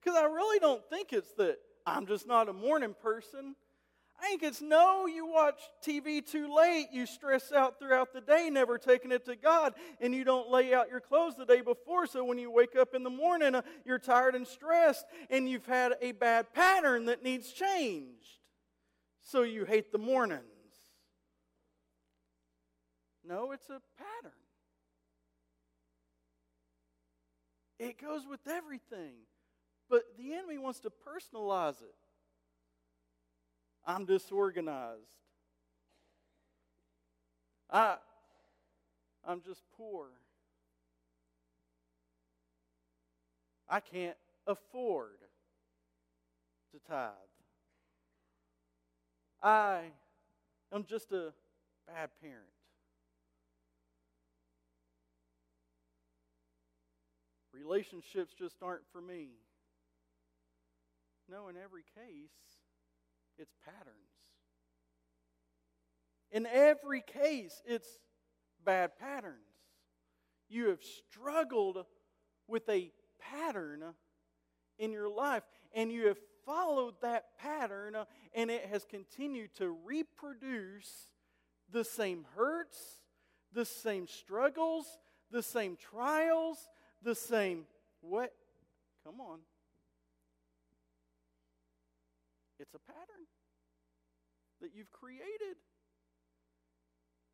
[0.00, 3.54] Because I really don't think it's that I'm just not a morning person.
[4.20, 8.48] I think it's no, you watch TV too late, you stress out throughout the day,
[8.50, 12.06] never taking it to God, and you don't lay out your clothes the day before.
[12.06, 15.66] So when you wake up in the morning, uh, you're tired and stressed, and you've
[15.66, 18.38] had a bad pattern that needs changed.
[19.20, 20.42] So you hate the mornings.
[23.26, 24.32] No, it's a pattern.
[27.84, 29.12] It goes with everything.
[29.90, 31.94] But the enemy wants to personalize it.
[33.86, 35.02] I'm disorganized.
[37.70, 37.96] I,
[39.26, 40.06] I'm just poor.
[43.68, 44.16] I can't
[44.46, 45.18] afford
[46.72, 47.10] to tithe.
[49.42, 49.80] I
[50.72, 51.34] am just a
[51.86, 52.53] bad parent.
[57.64, 59.28] Relationships just aren't for me.
[61.30, 62.30] No, in every case,
[63.38, 63.96] it's patterns.
[66.30, 67.88] In every case, it's
[68.64, 69.38] bad patterns.
[70.50, 71.86] You have struggled
[72.46, 73.82] with a pattern
[74.78, 77.96] in your life, and you have followed that pattern,
[78.34, 81.08] and it has continued to reproduce
[81.72, 83.00] the same hurts,
[83.54, 84.98] the same struggles,
[85.30, 86.68] the same trials,
[87.04, 87.66] the same
[88.00, 88.32] what?
[89.04, 89.38] Come on.
[92.58, 93.26] It's a pattern
[94.60, 95.56] that you've created.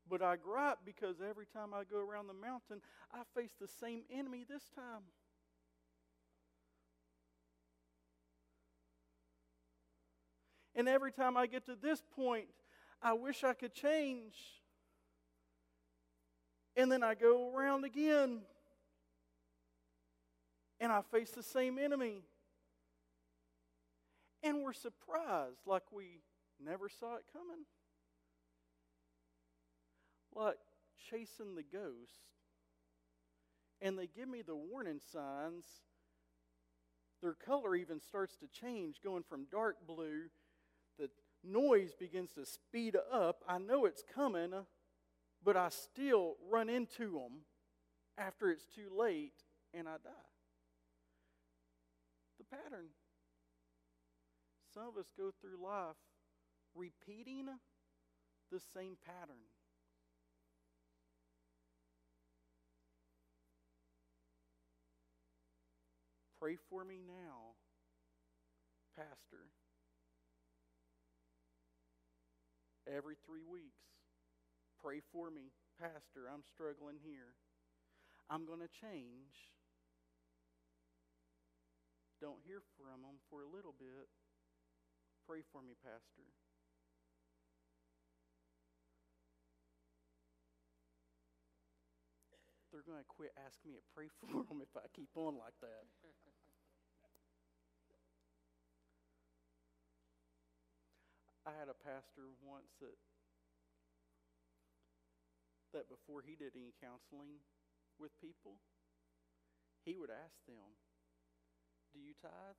[0.08, 2.80] But I gripe because every time I go around the mountain,
[3.12, 5.02] I face the same enemy this time.
[10.74, 12.46] And every time I get to this point,
[13.02, 14.34] I wish I could change.
[16.76, 18.40] And then I go around again
[20.80, 22.22] and I face the same enemy.
[24.42, 26.22] And we're surprised like we
[26.64, 27.66] never saw it coming.
[30.34, 30.56] Like
[31.10, 32.24] chasing the ghost.
[33.82, 35.64] And they give me the warning signs.
[37.22, 40.28] Their color even starts to change, going from dark blue.
[40.98, 41.10] The
[41.44, 43.44] noise begins to speed up.
[43.46, 44.52] I know it's coming,
[45.44, 47.42] but I still run into them
[48.16, 50.29] after it's too late and I die
[52.50, 52.90] pattern.
[54.74, 55.96] Some of us go through life
[56.74, 57.46] repeating
[58.50, 59.42] the same pattern.
[66.40, 67.54] Pray for me now,
[68.96, 69.52] Pastor.
[72.88, 73.84] Every three weeks,
[74.82, 76.26] pray for me, Pastor.
[76.32, 77.36] I'm struggling here.
[78.30, 79.50] I'm going to change
[82.20, 84.12] don't hear from them for a little bit,
[85.24, 86.28] pray for me, Pastor.
[92.70, 95.56] They're going to quit asking me to pray for them if I keep on like
[95.64, 95.88] that.
[101.48, 102.94] I had a pastor once that
[105.72, 107.38] that before he did any counseling
[107.98, 108.58] with people,
[109.86, 110.74] he would ask them,
[111.92, 112.58] do you tithe?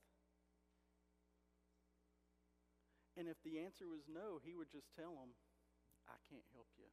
[3.20, 5.36] And if the answer was no, he would just tell them,
[6.08, 6.88] I can't help you.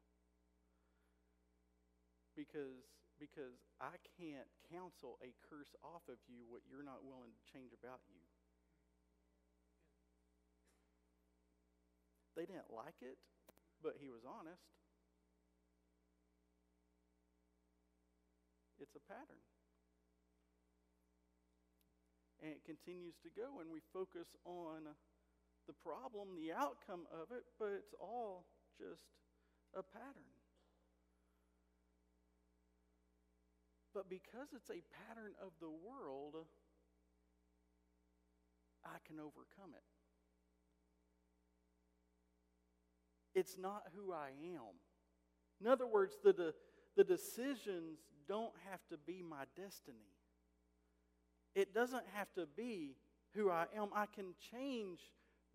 [2.35, 2.87] Because,
[3.19, 7.71] because I can't counsel a curse off of you what you're not willing to change
[7.75, 8.23] about you.
[12.35, 13.19] They didn't like it,
[13.83, 14.63] but he was honest.
[18.79, 19.43] It's a pattern
[22.43, 24.87] and it continues to go, and we focus on
[25.67, 28.47] the problem, the outcome of it, but it's all
[28.79, 29.03] just
[29.75, 30.33] a pattern.
[33.95, 36.47] But because it's a pattern of the world,
[38.85, 39.83] I can overcome it.
[43.39, 44.79] It's not who I am.
[45.61, 46.55] In other words, the, the,
[46.97, 50.07] the decisions don't have to be my destiny.
[51.59, 52.95] It doesn't have to be
[53.35, 53.89] who I am.
[53.93, 55.01] I can change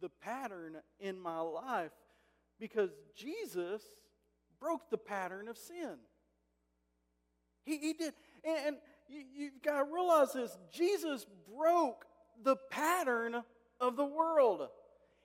[0.01, 1.93] the pattern in my life
[2.60, 3.82] because Jesus
[4.60, 5.95] broke the pattern of sin.
[7.64, 8.14] He, he did.
[8.43, 8.78] And, and
[9.08, 11.26] you, you've got to realize this Jesus
[11.58, 12.04] broke
[12.43, 13.41] the pattern
[13.80, 14.68] of the world.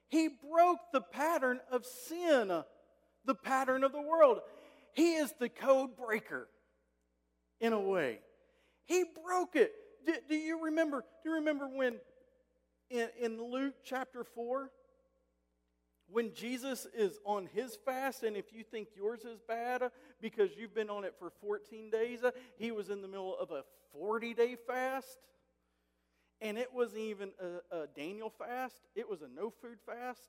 [0.07, 2.63] He broke the pattern of sin,
[3.25, 4.39] the pattern of the world.
[4.93, 6.47] He is the code breaker
[7.61, 8.21] in a way.
[8.85, 9.73] He broke it.
[10.07, 11.05] Do, do you remember?
[11.23, 11.97] Do you remember when
[12.91, 14.71] in, in Luke chapter 4?
[16.11, 19.83] when Jesus is on his fast, and if you think yours is bad
[20.21, 22.21] because you've been on it for 14 days,
[22.57, 25.19] he was in the middle of a 40 day fast.
[26.41, 30.21] And it wasn't even a, a, Daniel fast, it was a no food fast.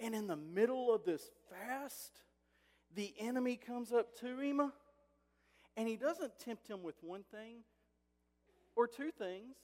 [0.00, 2.20] And in the middle of this fast,
[2.94, 4.72] the enemy comes up to him
[5.78, 7.58] And he doesn't tempt him with one thing
[8.74, 9.54] or two things,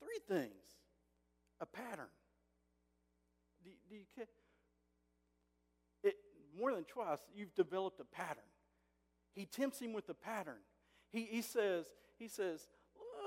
[0.00, 0.50] three things,
[1.60, 2.08] a pattern.
[3.62, 4.24] Do, do you?
[6.02, 6.14] It,
[6.58, 8.48] more than twice, you've developed a pattern.
[9.34, 10.62] He tempts him with a pattern.
[11.12, 11.84] He, he says,
[12.18, 12.66] he says,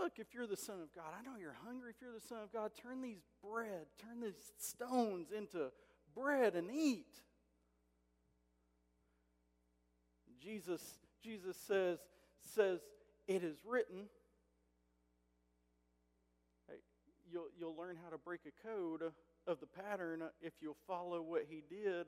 [0.02, 1.92] look, if you're the Son of God, I know you're hungry.
[1.92, 5.72] If you're the Son of God, turn these bread, turn these stones into
[6.16, 7.22] bread and eat.
[10.42, 10.82] Jesus,
[11.24, 12.00] Jesus says,
[12.54, 12.80] says,
[13.28, 14.06] it is written.
[17.32, 19.04] You'll, you'll learn how to break a code
[19.48, 22.08] of the pattern if you'll follow what he did.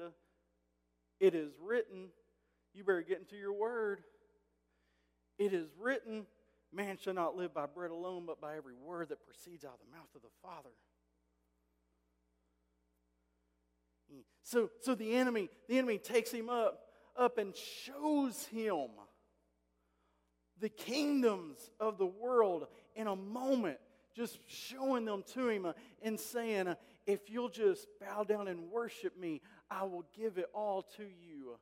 [1.20, 2.08] It is written.
[2.74, 4.02] You better get into your word.
[5.40, 6.26] It is written,
[6.74, 9.80] man shall not live by bread alone, but by every word that proceeds out of
[9.80, 10.70] the mouth of the Father.
[14.44, 16.83] So, so the enemy, the enemy takes him up,
[17.18, 18.88] up and shows him
[20.60, 23.78] the kingdoms of the world in a moment,
[24.16, 25.68] just showing them to him
[26.02, 30.84] and saying, If you'll just bow down and worship me, I will give it all
[30.98, 31.58] to you.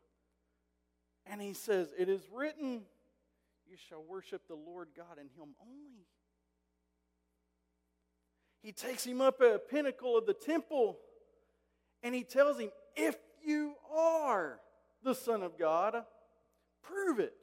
[1.26, 2.82] And he says, It is written,
[3.68, 6.06] You shall worship the Lord God and him only.
[8.62, 11.00] He takes him up a pinnacle of the temple
[12.04, 14.51] and he tells him, If you are
[15.12, 15.94] the Son of God,
[16.82, 17.34] prove it.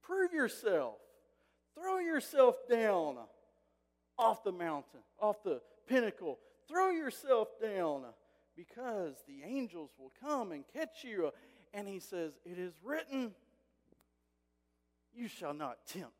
[0.00, 0.94] Prove yourself.
[1.74, 3.16] Throw yourself down
[4.16, 6.38] off the mountain, off the pinnacle.
[6.68, 8.02] Throw yourself down
[8.56, 11.32] because the angels will come and catch you.
[11.74, 13.32] And he says, It is written,
[15.12, 16.12] You shall not tempt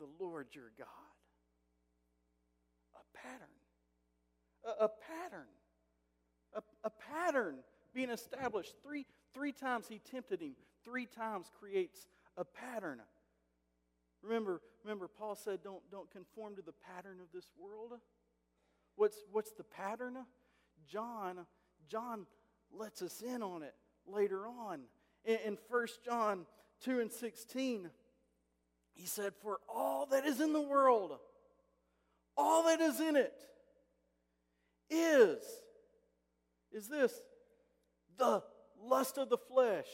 [0.00, 0.88] the Lord your God.
[2.96, 3.46] A pattern.
[4.64, 5.46] A, a pattern.
[6.54, 7.58] A, a pattern
[7.94, 8.74] being established.
[8.82, 10.54] Three, three times he tempted him,
[10.84, 12.06] three times creates
[12.36, 13.00] a pattern.
[14.22, 17.92] Remember, remember, Paul said, don't, don't conform to the pattern of this world.
[18.96, 20.16] What's, what's the pattern?
[20.86, 21.46] John,
[21.88, 22.26] John
[22.72, 23.74] lets us in on it
[24.06, 24.80] later on.
[25.24, 26.46] In, in 1 John
[26.84, 27.90] 2 and 16,
[28.94, 31.18] he said, For all that is in the world,
[32.36, 33.34] all that is in it,
[34.90, 35.42] is,
[36.72, 37.12] is this,
[38.16, 38.42] the
[38.84, 39.88] lust of the flesh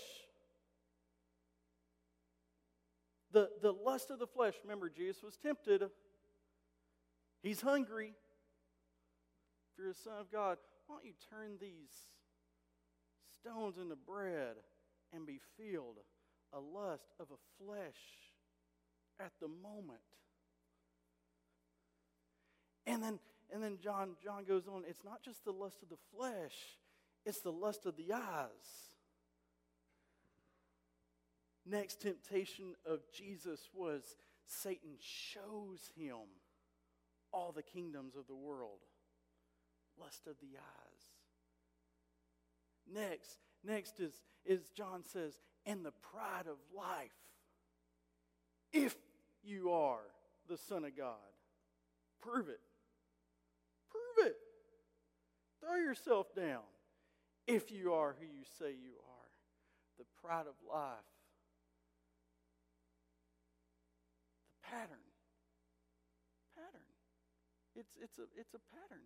[3.32, 5.84] The, the lust of the flesh, remember, Jesus was tempted.
[7.42, 8.14] He's hungry.
[9.72, 11.92] If you're a son of God, why don't you turn these
[13.40, 14.56] stones into bread
[15.12, 15.98] and be filled?
[16.52, 18.00] A lust of a flesh
[19.20, 20.00] at the moment.
[22.84, 23.20] And then,
[23.54, 26.79] and then John, John goes on, it's not just the lust of the flesh,
[27.24, 28.90] it's the lust of the eyes
[31.70, 34.16] next temptation of Jesus was
[34.46, 36.16] Satan shows him
[37.32, 38.80] all the kingdoms of the world,
[39.98, 41.02] lust of the eyes.
[42.92, 44.12] Next, next is,
[44.44, 47.12] is John says, and the pride of life.
[48.72, 48.96] If
[49.42, 50.00] you are
[50.48, 51.14] the Son of God,
[52.20, 52.60] prove it.
[53.90, 54.36] Prove it.
[55.60, 56.62] Throw yourself down
[57.50, 59.28] if you are who you say you are.
[59.98, 61.10] The pride of life
[64.48, 65.04] the pattern.
[66.56, 66.88] Pattern.
[67.76, 69.04] It's, it's, a, it's a pattern.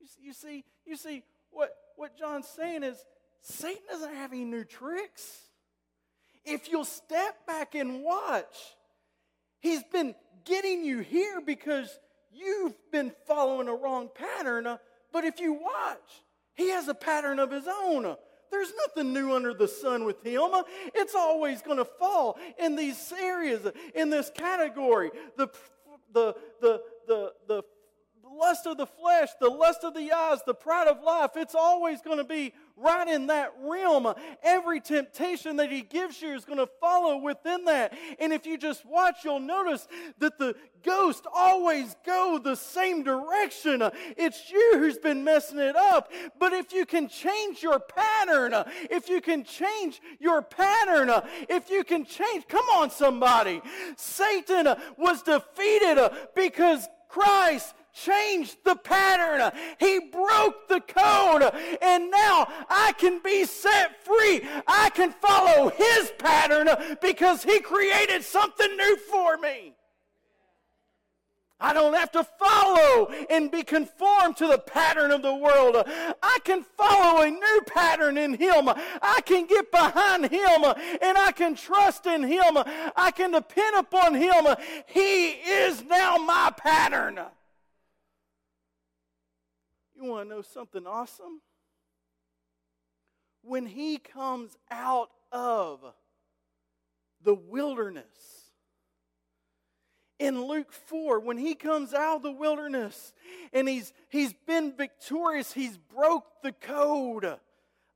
[0.00, 2.96] You, see, you, see, you see what, what John's saying is
[3.40, 5.42] Satan doesn't have any new tricks.
[6.44, 8.56] If you'll step back and watch,
[9.60, 10.14] he's been
[10.44, 11.98] getting you here because
[12.32, 14.66] you've been following a wrong pattern.
[14.66, 14.78] Uh,
[15.12, 16.22] but if you watch,
[16.54, 18.16] he has a pattern of his own.
[18.50, 20.42] There's nothing new under the sun with him.
[20.94, 25.10] It's always going to fall in these areas, in this category.
[25.36, 25.48] The,
[26.12, 27.62] the, the, the, the
[28.38, 32.00] lust of the flesh, the lust of the eyes, the pride of life, it's always
[32.02, 34.12] going to be right in that realm.
[34.42, 37.94] Every temptation that he gives you is going to follow within that.
[38.18, 39.86] And if you just watch, you'll notice
[40.18, 43.82] that the ghosts always go the same direction.
[44.16, 46.10] It's you who's been messing it up.
[46.38, 48.54] But if you can change your pattern,
[48.90, 51.10] if you can change your pattern,
[51.48, 53.60] if you can change, come on, somebody.
[53.96, 59.52] Satan was defeated because Christ changed the pattern.
[59.78, 61.42] He broke the code.
[61.82, 64.42] And now I can be set free.
[64.66, 66.68] I can follow His pattern
[67.00, 69.74] because He created something new for me.
[71.62, 75.76] I don't have to follow and be conformed to the pattern of the world.
[75.86, 78.68] I can follow a new pattern in Him.
[78.68, 80.64] I can get behind Him
[81.00, 82.58] and I can trust in Him.
[82.96, 84.44] I can depend upon Him.
[84.86, 87.20] He is now my pattern.
[90.02, 91.40] You want to know something awesome?
[93.42, 95.80] When He comes out of
[97.22, 98.42] the wilderness,
[100.18, 103.12] in Luke 4 when he comes out of the wilderness
[103.52, 107.38] and he's, he's been victorious, he's broke the code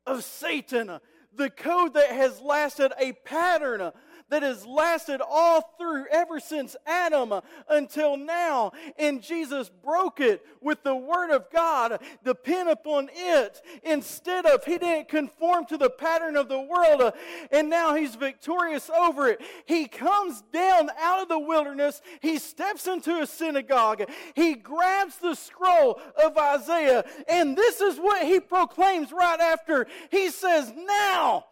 [0.05, 0.99] of Satan,
[1.33, 3.93] the code that has lasted a pattern
[4.29, 7.33] that has lasted all through ever since Adam
[7.69, 8.73] until now.
[8.99, 13.61] And Jesus broke it with the Word of God, depend upon it.
[13.85, 17.13] Instead of, He didn't conform to the pattern of the world,
[17.51, 19.41] and now He's victorious over it.
[19.67, 25.35] He comes down out of the wilderness, He steps into a synagogue, He grabs the
[25.35, 29.87] scroll of Isaiah, and this is what He proclaims right after.
[30.11, 31.45] He says, Now,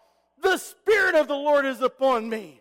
[0.43, 2.61] the Spirit of the Lord is upon me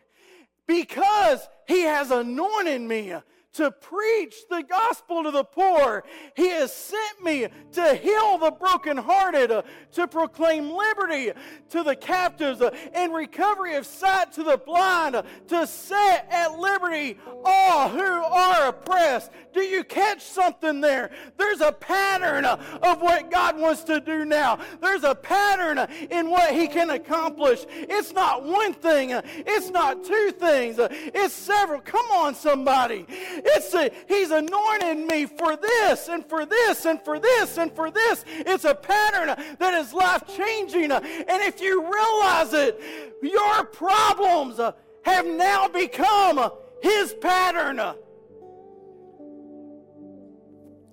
[0.68, 3.14] because he has anointed me
[3.54, 6.04] to preach the gospel to the poor.
[6.36, 9.62] He has sent me to heal the brokenhearted, uh,
[9.94, 11.32] to proclaim liberty
[11.70, 16.58] to the captives, uh, and recovery of sight to the blind, uh, to set at
[16.60, 19.32] liberty all who are oppressed.
[19.54, 21.12] Do you catch something there?
[21.38, 24.60] There's a pattern of what God wants to do now.
[24.82, 25.78] There's a pattern
[26.10, 27.66] in what He can accomplish.
[27.70, 31.82] It's not one thing, it's not two things, it's several.
[31.82, 33.06] Come on, somebody.
[33.46, 37.92] It's a, he's anointed me for this and for this and for this and for
[37.92, 38.24] this.
[38.28, 40.92] It's a pattern that is life changing.
[40.92, 42.82] And if you realize it,
[43.22, 44.60] your problems
[45.04, 47.80] have now become his pattern.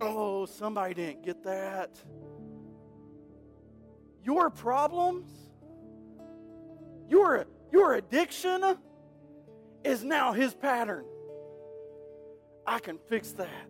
[0.01, 1.91] Oh, somebody didn't get that.
[4.25, 5.27] Your problems,
[7.09, 8.77] your, your addiction
[9.85, 11.05] is now his pattern.
[12.71, 13.67] I can fix that.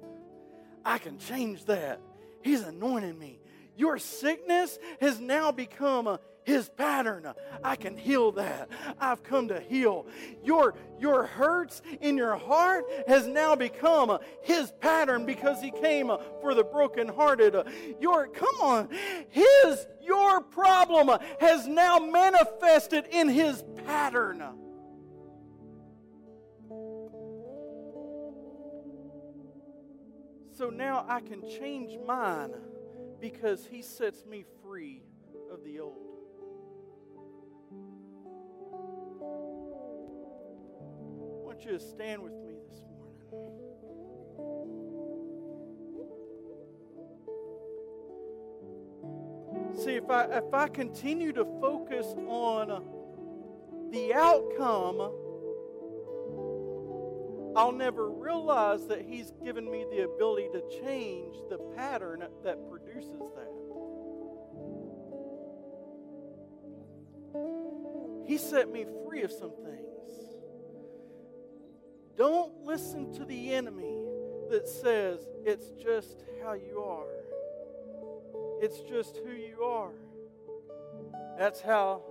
[0.84, 2.02] I can change that.
[2.42, 3.40] He's anointing me.
[3.74, 7.26] Your sickness has now become a, his pattern.
[7.64, 8.68] I can heal that.
[9.00, 10.06] I've come to heal.
[10.44, 16.10] Your, your hurts in your heart has now become uh, his pattern because he came
[16.10, 17.56] uh, for the brokenhearted.
[18.02, 18.90] Your come on,
[19.30, 24.42] his your problem has now manifested in his pattern.
[30.60, 32.52] So now I can change mine
[33.18, 35.00] because he sets me free
[35.50, 35.96] of the old.
[40.92, 43.16] I want you to stand with me this morning.
[49.82, 52.84] See, if I, if I continue to focus on
[53.90, 55.10] the outcome
[57.56, 63.30] I'll never realize that He's given me the ability to change the pattern that produces
[63.34, 63.60] that.
[68.26, 69.90] He set me free of some things.
[72.16, 73.96] Don't listen to the enemy
[74.50, 77.08] that says it's just how you are,
[78.60, 79.92] it's just who you are.
[81.38, 82.02] That's how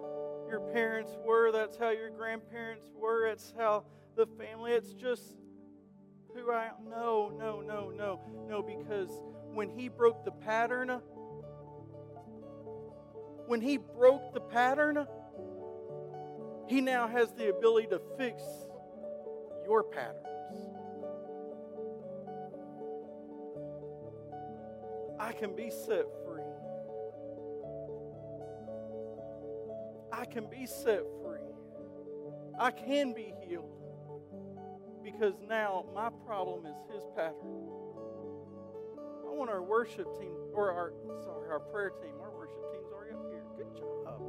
[0.50, 3.84] your parents were, that's how your grandparents were, it's how
[4.16, 4.72] the family.
[4.72, 5.24] It's just
[6.34, 6.90] who I am.
[6.90, 9.10] No, no, no, no, no, because
[9.54, 11.02] when he broke the pattern,
[13.48, 15.08] when he broke the pattern,
[16.68, 18.44] he now has the ability to fix
[19.66, 20.26] your patterns.
[25.20, 26.44] I can be set free.
[30.12, 31.40] I can be set free.
[32.60, 33.79] I can be healed
[35.12, 37.68] because now my problem is his pattern.
[39.26, 40.94] I want our worship team, or our,
[41.24, 43.44] sorry, our prayer team, our worship team's already up here.
[43.58, 44.22] Good job.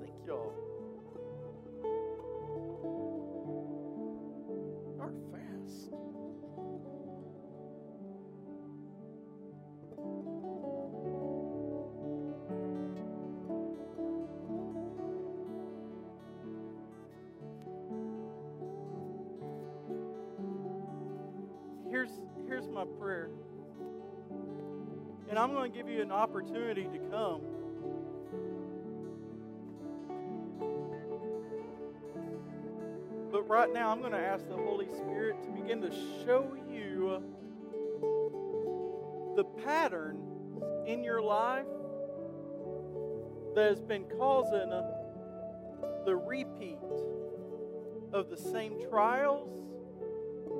[0.00, 0.71] Thank y'all.
[25.72, 27.40] To give you an opportunity to come.
[33.30, 35.90] But right now, I'm going to ask the Holy Spirit to begin to
[36.24, 37.22] show you
[39.36, 40.18] the pattern
[40.86, 41.66] in your life
[43.54, 44.70] that has been causing
[46.04, 46.78] the repeat
[48.12, 49.48] of the same trials,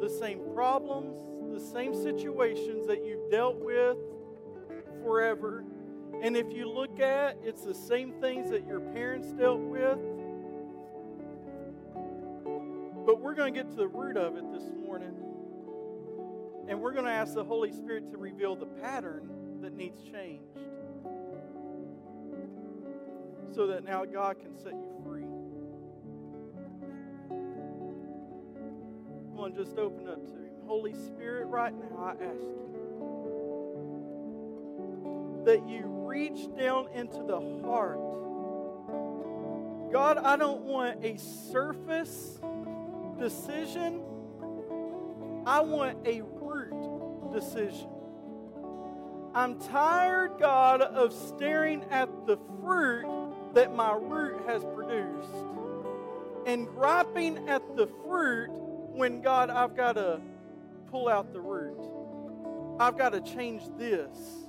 [0.00, 1.18] the same problems,
[1.52, 3.96] the same situations that you've dealt with
[6.22, 9.98] And if you look at it's the same things that your parents dealt with.
[13.04, 15.14] But we're going to get to the root of it this morning.
[16.68, 19.28] And we're going to ask the Holy Spirit to reveal the pattern
[19.60, 20.58] that needs changed.
[23.52, 25.26] So that now God can set you free.
[29.28, 30.52] Come on, just open up to Him.
[30.66, 32.71] Holy Spirit, right now, I ask you
[35.44, 37.98] that you reach down into the heart.
[39.92, 42.38] God, I don't want a surface
[43.18, 44.02] decision,
[45.46, 47.88] I want a root decision.
[49.34, 55.34] I'm tired, God, of staring at the fruit that my root has produced
[56.46, 60.20] and griping at the fruit when, God, I've got to
[60.90, 61.78] pull out the root.
[62.78, 64.41] I've got to change this.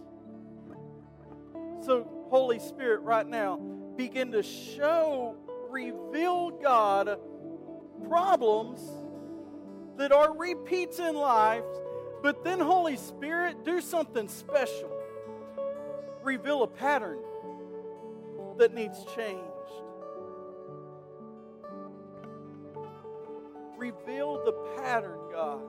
[1.85, 3.57] So, Holy Spirit, right now,
[3.97, 5.35] begin to show,
[5.69, 7.19] reveal, God,
[8.07, 8.79] problems
[9.97, 11.65] that are repeats in life,
[12.21, 14.89] but then, Holy Spirit, do something special.
[16.23, 17.19] Reveal a pattern
[18.57, 19.43] that needs changed.
[23.77, 25.59] Reveal the pattern, God.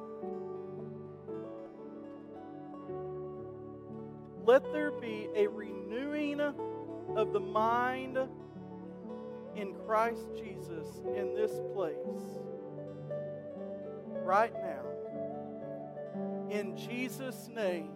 [4.46, 8.18] Let there be a renewing of the mind
[9.56, 10.86] in Christ Jesus
[11.16, 11.96] in this place
[14.22, 14.82] right now.
[16.50, 17.90] In Jesus' name.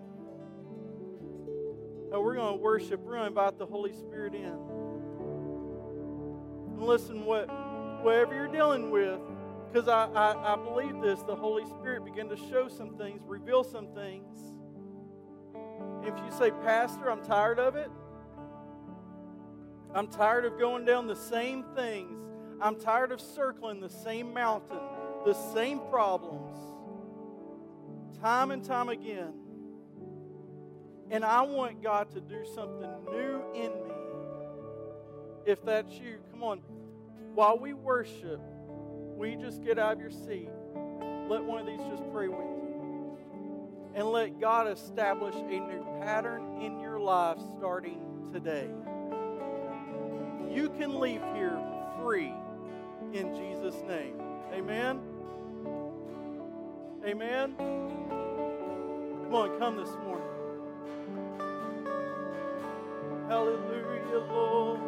[2.10, 3.00] Now we're going to worship.
[3.00, 4.58] We're going to invite the Holy Spirit in.
[6.74, 7.48] And listen, what,
[8.02, 9.20] whatever you're dealing with,
[9.70, 13.62] because I, I, I believe this, the Holy Spirit began to show some things, reveal
[13.62, 14.54] some things.
[16.08, 17.90] If you say, Pastor, I'm tired of it,
[19.94, 22.18] I'm tired of going down the same things,
[22.62, 24.78] I'm tired of circling the same mountain,
[25.26, 26.56] the same problems,
[28.22, 29.34] time and time again.
[31.10, 33.94] And I want God to do something new in me.
[35.44, 36.60] If that's you, come on.
[37.34, 38.40] While we worship,
[39.14, 40.48] we just get out of your seat?
[41.28, 42.67] Let one of these just pray with you.
[43.98, 47.98] And let God establish a new pattern in your life starting
[48.32, 48.68] today.
[50.48, 51.60] You can leave here
[52.00, 52.32] free
[53.12, 54.14] in Jesus' name.
[54.52, 55.00] Amen.
[57.04, 57.56] Amen.
[59.24, 60.28] Come on, come this morning.
[63.26, 64.87] Hallelujah, Lord.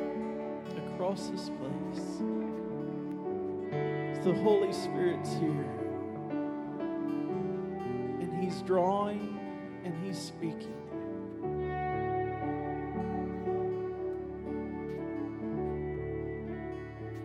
[0.93, 2.21] across this place.
[4.23, 5.69] The Holy Spirit's here,
[8.21, 9.37] and He's drawing
[9.83, 10.73] and He's speaking.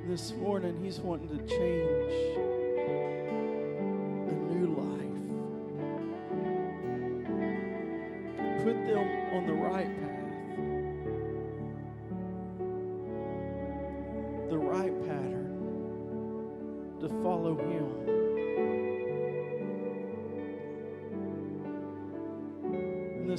[0.08, 2.40] This morning, He's wanting to change.
[8.62, 9.99] put them on the right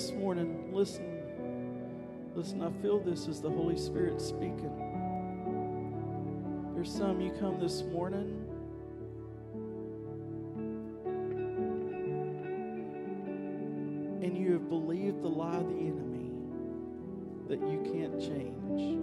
[0.02, 1.22] this morning, listen,
[2.34, 4.72] listen, I feel this as the Holy Spirit speaking.
[6.74, 8.48] There's some you come this morning.
[14.24, 16.32] And you have believed the lie of the enemy
[17.48, 18.98] that you can't change.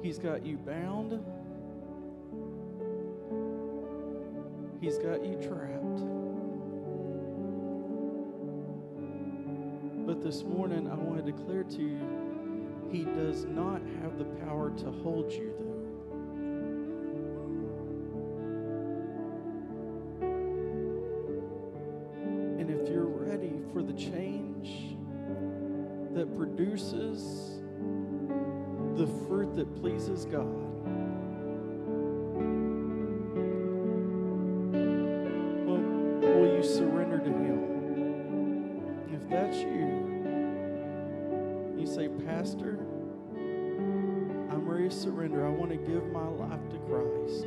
[0.00, 1.24] He's got you bound.
[4.80, 6.13] He's got you trapped.
[10.24, 12.00] This morning, I want to declare to you
[12.90, 15.84] he does not have the power to hold you, though.
[22.58, 24.96] And if you're ready for the change
[26.14, 27.60] that produces
[28.96, 30.73] the fruit that pleases God,
[42.44, 42.76] Pastor,
[43.40, 45.46] I'm ready to surrender.
[45.46, 47.46] I want to give my life to Christ.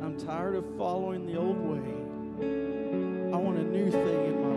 [0.00, 1.82] I'm tired of following the old way.
[3.34, 4.54] I want a new thing in my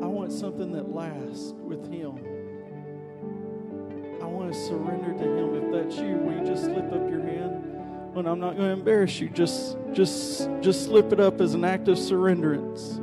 [0.00, 0.02] life.
[0.02, 2.16] I want something that lasts with Him.
[4.20, 5.54] I want to surrender to Him.
[5.62, 8.16] If that's you, will you just slip up your hand?
[8.16, 9.28] Well, I'm not going to embarrass you.
[9.28, 12.98] Just, just, just slip it up as an act of surrenderance.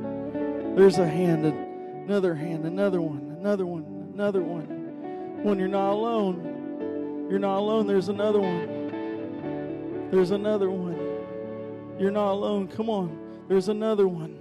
[0.76, 5.43] There's a hand, another hand, another one, another one, another one.
[5.43, 7.88] When you're not alone, you're not alone.
[7.88, 10.09] There's another one.
[10.11, 11.99] There's another one.
[11.99, 12.68] You're not alone.
[12.68, 13.20] Come on.
[13.47, 14.38] There's another one.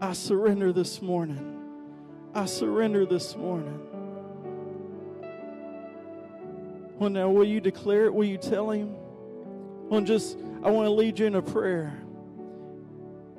[0.00, 1.60] I surrender this morning.
[2.34, 3.78] I surrender this morning.
[6.98, 8.14] Well, now, will you declare it?
[8.14, 8.94] Will you tell him?
[9.88, 11.98] Well, just, I want to lead you in a prayer.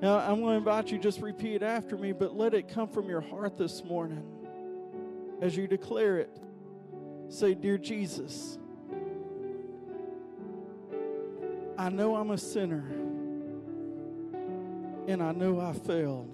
[0.02, 3.10] Now, I'm going to invite you just repeat after me, but let it come from
[3.10, 4.33] your heart this morning.
[5.44, 6.40] As you declare it,
[7.28, 8.58] say, Dear Jesus,
[11.78, 12.86] I know I'm a sinner
[15.10, 16.34] and I know I failed.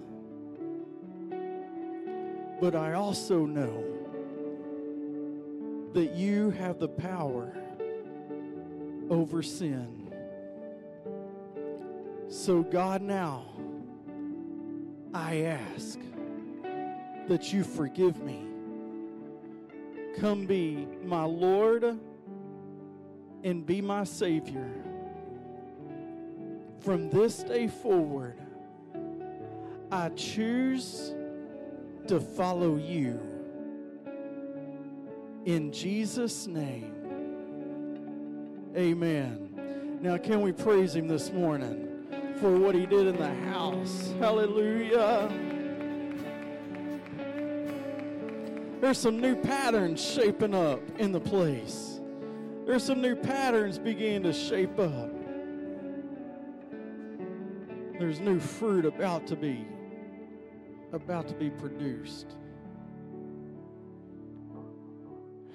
[2.60, 3.82] But I also know
[5.92, 7.52] that you have the power
[9.10, 10.12] over sin.
[12.28, 13.46] So, God, now
[15.12, 15.98] I ask
[17.26, 18.46] that you forgive me.
[20.18, 21.98] Come be my Lord
[23.44, 24.70] and be my Savior.
[26.80, 28.38] From this day forward,
[29.92, 31.14] I choose
[32.06, 33.20] to follow you.
[35.44, 36.94] In Jesus' name,
[38.76, 39.98] amen.
[40.02, 42.06] Now, can we praise Him this morning
[42.40, 44.14] for what He did in the house?
[44.18, 45.49] Hallelujah.
[48.80, 52.00] There's some new patterns shaping up in the place.
[52.64, 55.10] There's some new patterns beginning to shape up.
[57.98, 59.66] There's new fruit about to be
[60.92, 62.34] about to be produced.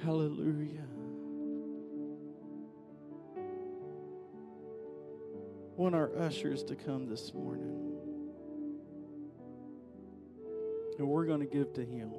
[0.03, 0.86] Hallelujah.
[5.76, 7.91] Want our ushers to come this morning.
[10.99, 12.11] And we're going to give to him.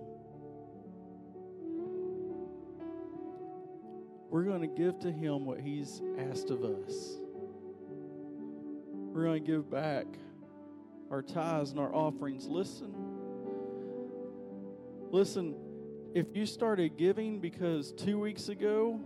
[4.37, 7.17] We're going to give to him what he's asked of us.
[8.93, 10.05] We're going to give back
[11.11, 12.47] our tithes and our offerings.
[12.47, 12.95] Listen.
[15.11, 15.57] Listen,
[16.15, 19.01] if you started giving because two weeks ago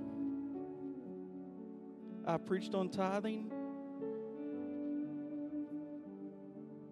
[2.26, 3.52] I preached on tithing,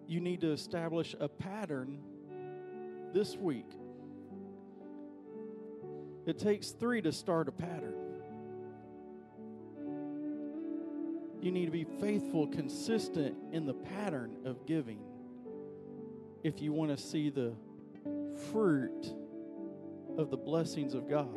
[0.07, 1.99] you need to establish a pattern
[3.13, 3.69] this week.
[6.25, 8.08] It takes three to start a pattern.
[11.41, 14.99] You need to be faithful, consistent in the pattern of giving
[16.43, 17.53] if you want to see the
[18.51, 19.13] fruit
[20.17, 21.29] of the blessings of God.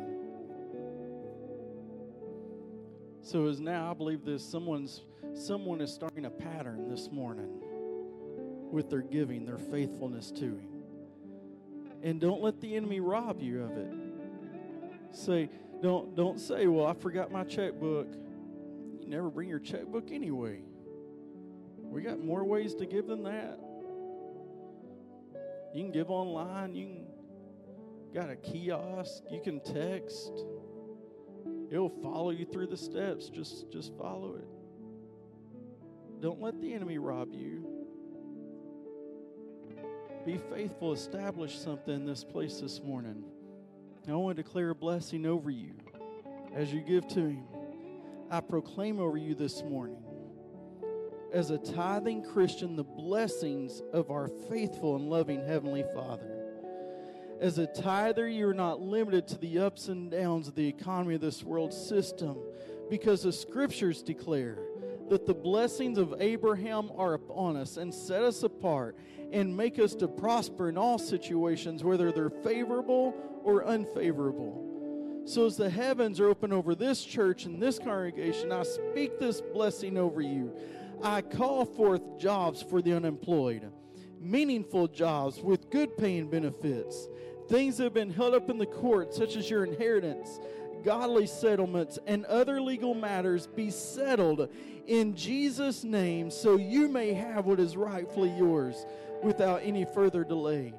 [3.21, 5.01] So as now I believe this someone's
[5.33, 7.61] someone is starting a pattern this morning
[8.71, 10.67] with their giving, their faithfulness to him.
[12.03, 13.93] And don't let the enemy rob you of it.
[15.11, 15.49] Say
[15.81, 18.07] don't don't say, "Well, I forgot my checkbook."
[19.03, 20.61] You never bring your checkbook anyway.
[21.81, 23.59] We got more ways to give than that.
[25.75, 27.07] You can give online, you can
[28.13, 30.31] got a kiosk, you can text.
[31.69, 33.27] It'll follow you through the steps.
[33.27, 34.47] Just just follow it.
[36.21, 37.67] Don't let the enemy rob you.
[40.25, 43.25] Be faithful, establish something in this place this morning.
[44.07, 45.73] I want to declare a blessing over you
[46.55, 47.43] as you give to him.
[48.29, 50.03] I proclaim over you this morning
[51.33, 56.29] as a tithing Christian the blessings of our faithful and loving Heavenly Father.
[57.41, 61.21] As a tither, you're not limited to the ups and downs of the economy of
[61.21, 62.37] this world system
[62.89, 64.59] because the scriptures declare
[65.09, 68.95] that the blessings of Abraham are upon us and set us apart
[69.31, 73.13] and make us to prosper in all situations, whether they're favorable
[73.43, 74.72] or unfavorable.
[75.25, 79.39] So, as the heavens are open over this church and this congregation, I speak this
[79.39, 80.53] blessing over you.
[81.01, 83.71] I call forth jobs for the unemployed,
[84.19, 87.07] meaningful jobs with good paying benefits,
[87.47, 90.41] things that have been held up in the court, such as your inheritance,
[90.83, 94.49] godly settlements, and other legal matters, be settled
[94.87, 98.85] in Jesus' name so you may have what is rightfully yours
[99.23, 100.73] without any further delay.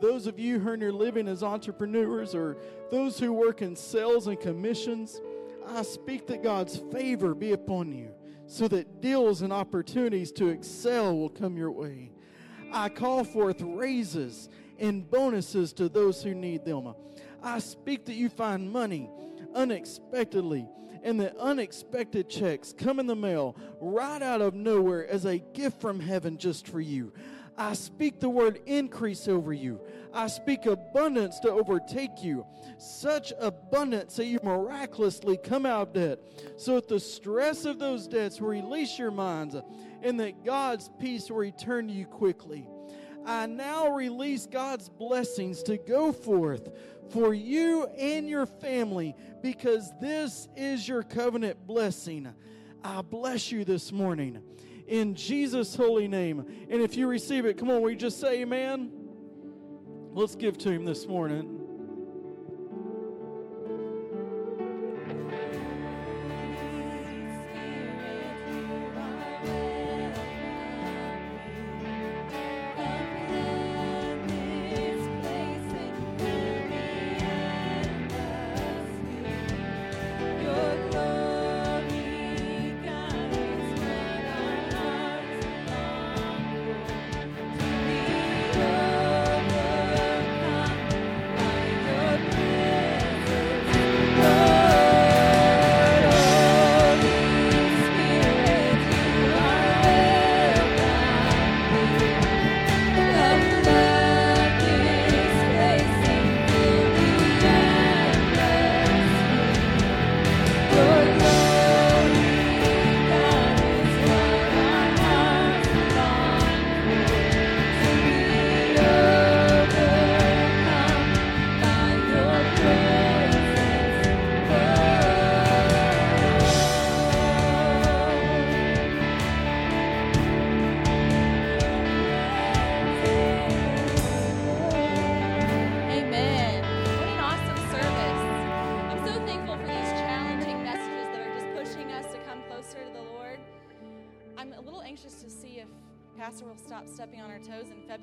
[0.00, 2.56] Those of you who earn your living as entrepreneurs or
[2.90, 5.20] those who work in sales and commissions,
[5.66, 8.10] I speak that God's favor be upon you
[8.46, 12.10] so that deals and opportunities to excel will come your way.
[12.72, 16.94] I call forth raises and bonuses to those who need them.
[17.42, 19.08] I speak that you find money
[19.54, 20.68] unexpectedly
[21.02, 25.80] and that unexpected checks come in the mail right out of nowhere as a gift
[25.80, 27.12] from heaven just for you.
[27.56, 29.80] I speak the word increase over you.
[30.12, 32.46] I speak abundance to overtake you.
[32.78, 36.18] Such abundance that you miraculously come out of debt.
[36.56, 39.56] So that the stress of those debts will release your minds
[40.02, 42.66] and that God's peace will return to you quickly.
[43.24, 46.68] I now release God's blessings to go forth
[47.10, 52.34] for you and your family because this is your covenant blessing.
[52.82, 54.42] I bless you this morning
[54.86, 56.44] in Jesus' holy name.
[56.68, 58.90] And if you receive it, come on, we just say amen.
[60.12, 61.53] Let's give to him this morning.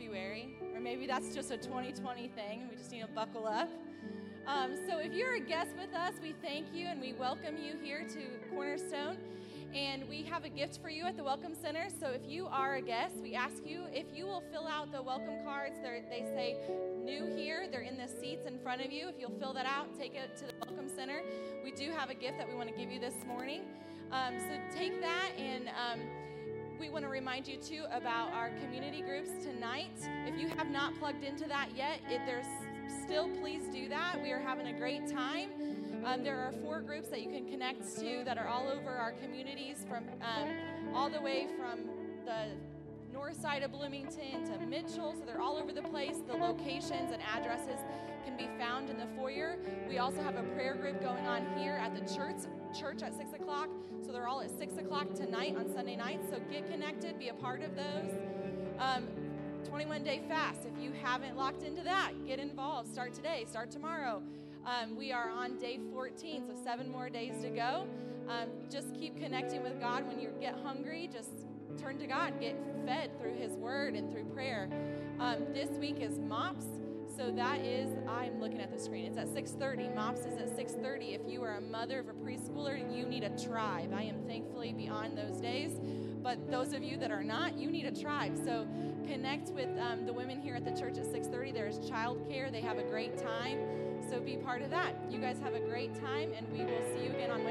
[0.01, 3.69] February, or maybe that's just a 2020 thing and we just need to buckle up.
[4.47, 7.75] Um, so if you're a guest with us, we thank you and we welcome you
[7.81, 9.17] here to Cornerstone.
[9.75, 11.87] And we have a gift for you at the Welcome Center.
[11.99, 15.01] So if you are a guest, we ask you if you will fill out the
[15.01, 15.77] welcome cards.
[15.81, 16.57] They're, they say
[17.05, 17.67] new here.
[17.71, 19.07] They're in the seats in front of you.
[19.07, 21.21] If you'll fill that out, take it to the Welcome Center.
[21.63, 23.61] We do have a gift that we want to give you this morning.
[24.11, 25.67] Um, so take that and.
[25.67, 25.99] Um,
[26.81, 29.91] we want to remind you too about our community groups tonight.
[30.25, 32.47] If you have not plugged into that yet, if there's
[33.05, 34.19] still please do that.
[34.19, 35.51] We are having a great time.
[36.03, 39.11] Um, there are four groups that you can connect to that are all over our
[39.11, 40.49] communities, from um,
[40.95, 41.81] all the way from
[42.25, 42.47] the
[43.13, 45.13] north side of Bloomington to Mitchell.
[45.19, 46.17] So they're all over the place.
[46.27, 47.79] The locations and addresses
[48.25, 49.57] can be found in the foyer.
[49.87, 52.37] We also have a prayer group going on here at the church
[52.77, 53.69] church at six o'clock.
[54.05, 56.21] So they're all at six o'clock tonight on Sunday night.
[56.29, 58.11] So get connected, be a part of those.
[58.79, 59.07] Um,
[59.65, 60.61] 21 day fast.
[60.65, 62.91] If you haven't locked into that, get involved.
[62.91, 64.21] Start today, start tomorrow.
[64.65, 67.87] Um, we are on day 14, so seven more days to go.
[68.27, 70.07] Um, just keep connecting with God.
[70.07, 71.45] When you get hungry, just
[71.77, 74.69] turn to God, get fed through His Word and through prayer.
[75.19, 76.80] Um, this week is MOPS.
[77.21, 79.05] So that is, I'm looking at the screen.
[79.05, 79.93] It's at 6:30.
[79.93, 81.13] MOPS is at 6:30.
[81.13, 83.93] If you are a mother of a preschooler, you need a tribe.
[83.93, 85.79] I am thankfully beyond those days,
[86.23, 88.35] but those of you that are not, you need a tribe.
[88.43, 88.67] So
[89.07, 91.51] connect with um, the women here at the church at 6:30.
[91.53, 92.51] There's childcare.
[92.51, 93.59] They have a great time.
[94.09, 94.95] So be part of that.
[95.11, 97.49] You guys have a great time, and we will see you again on Wednesday.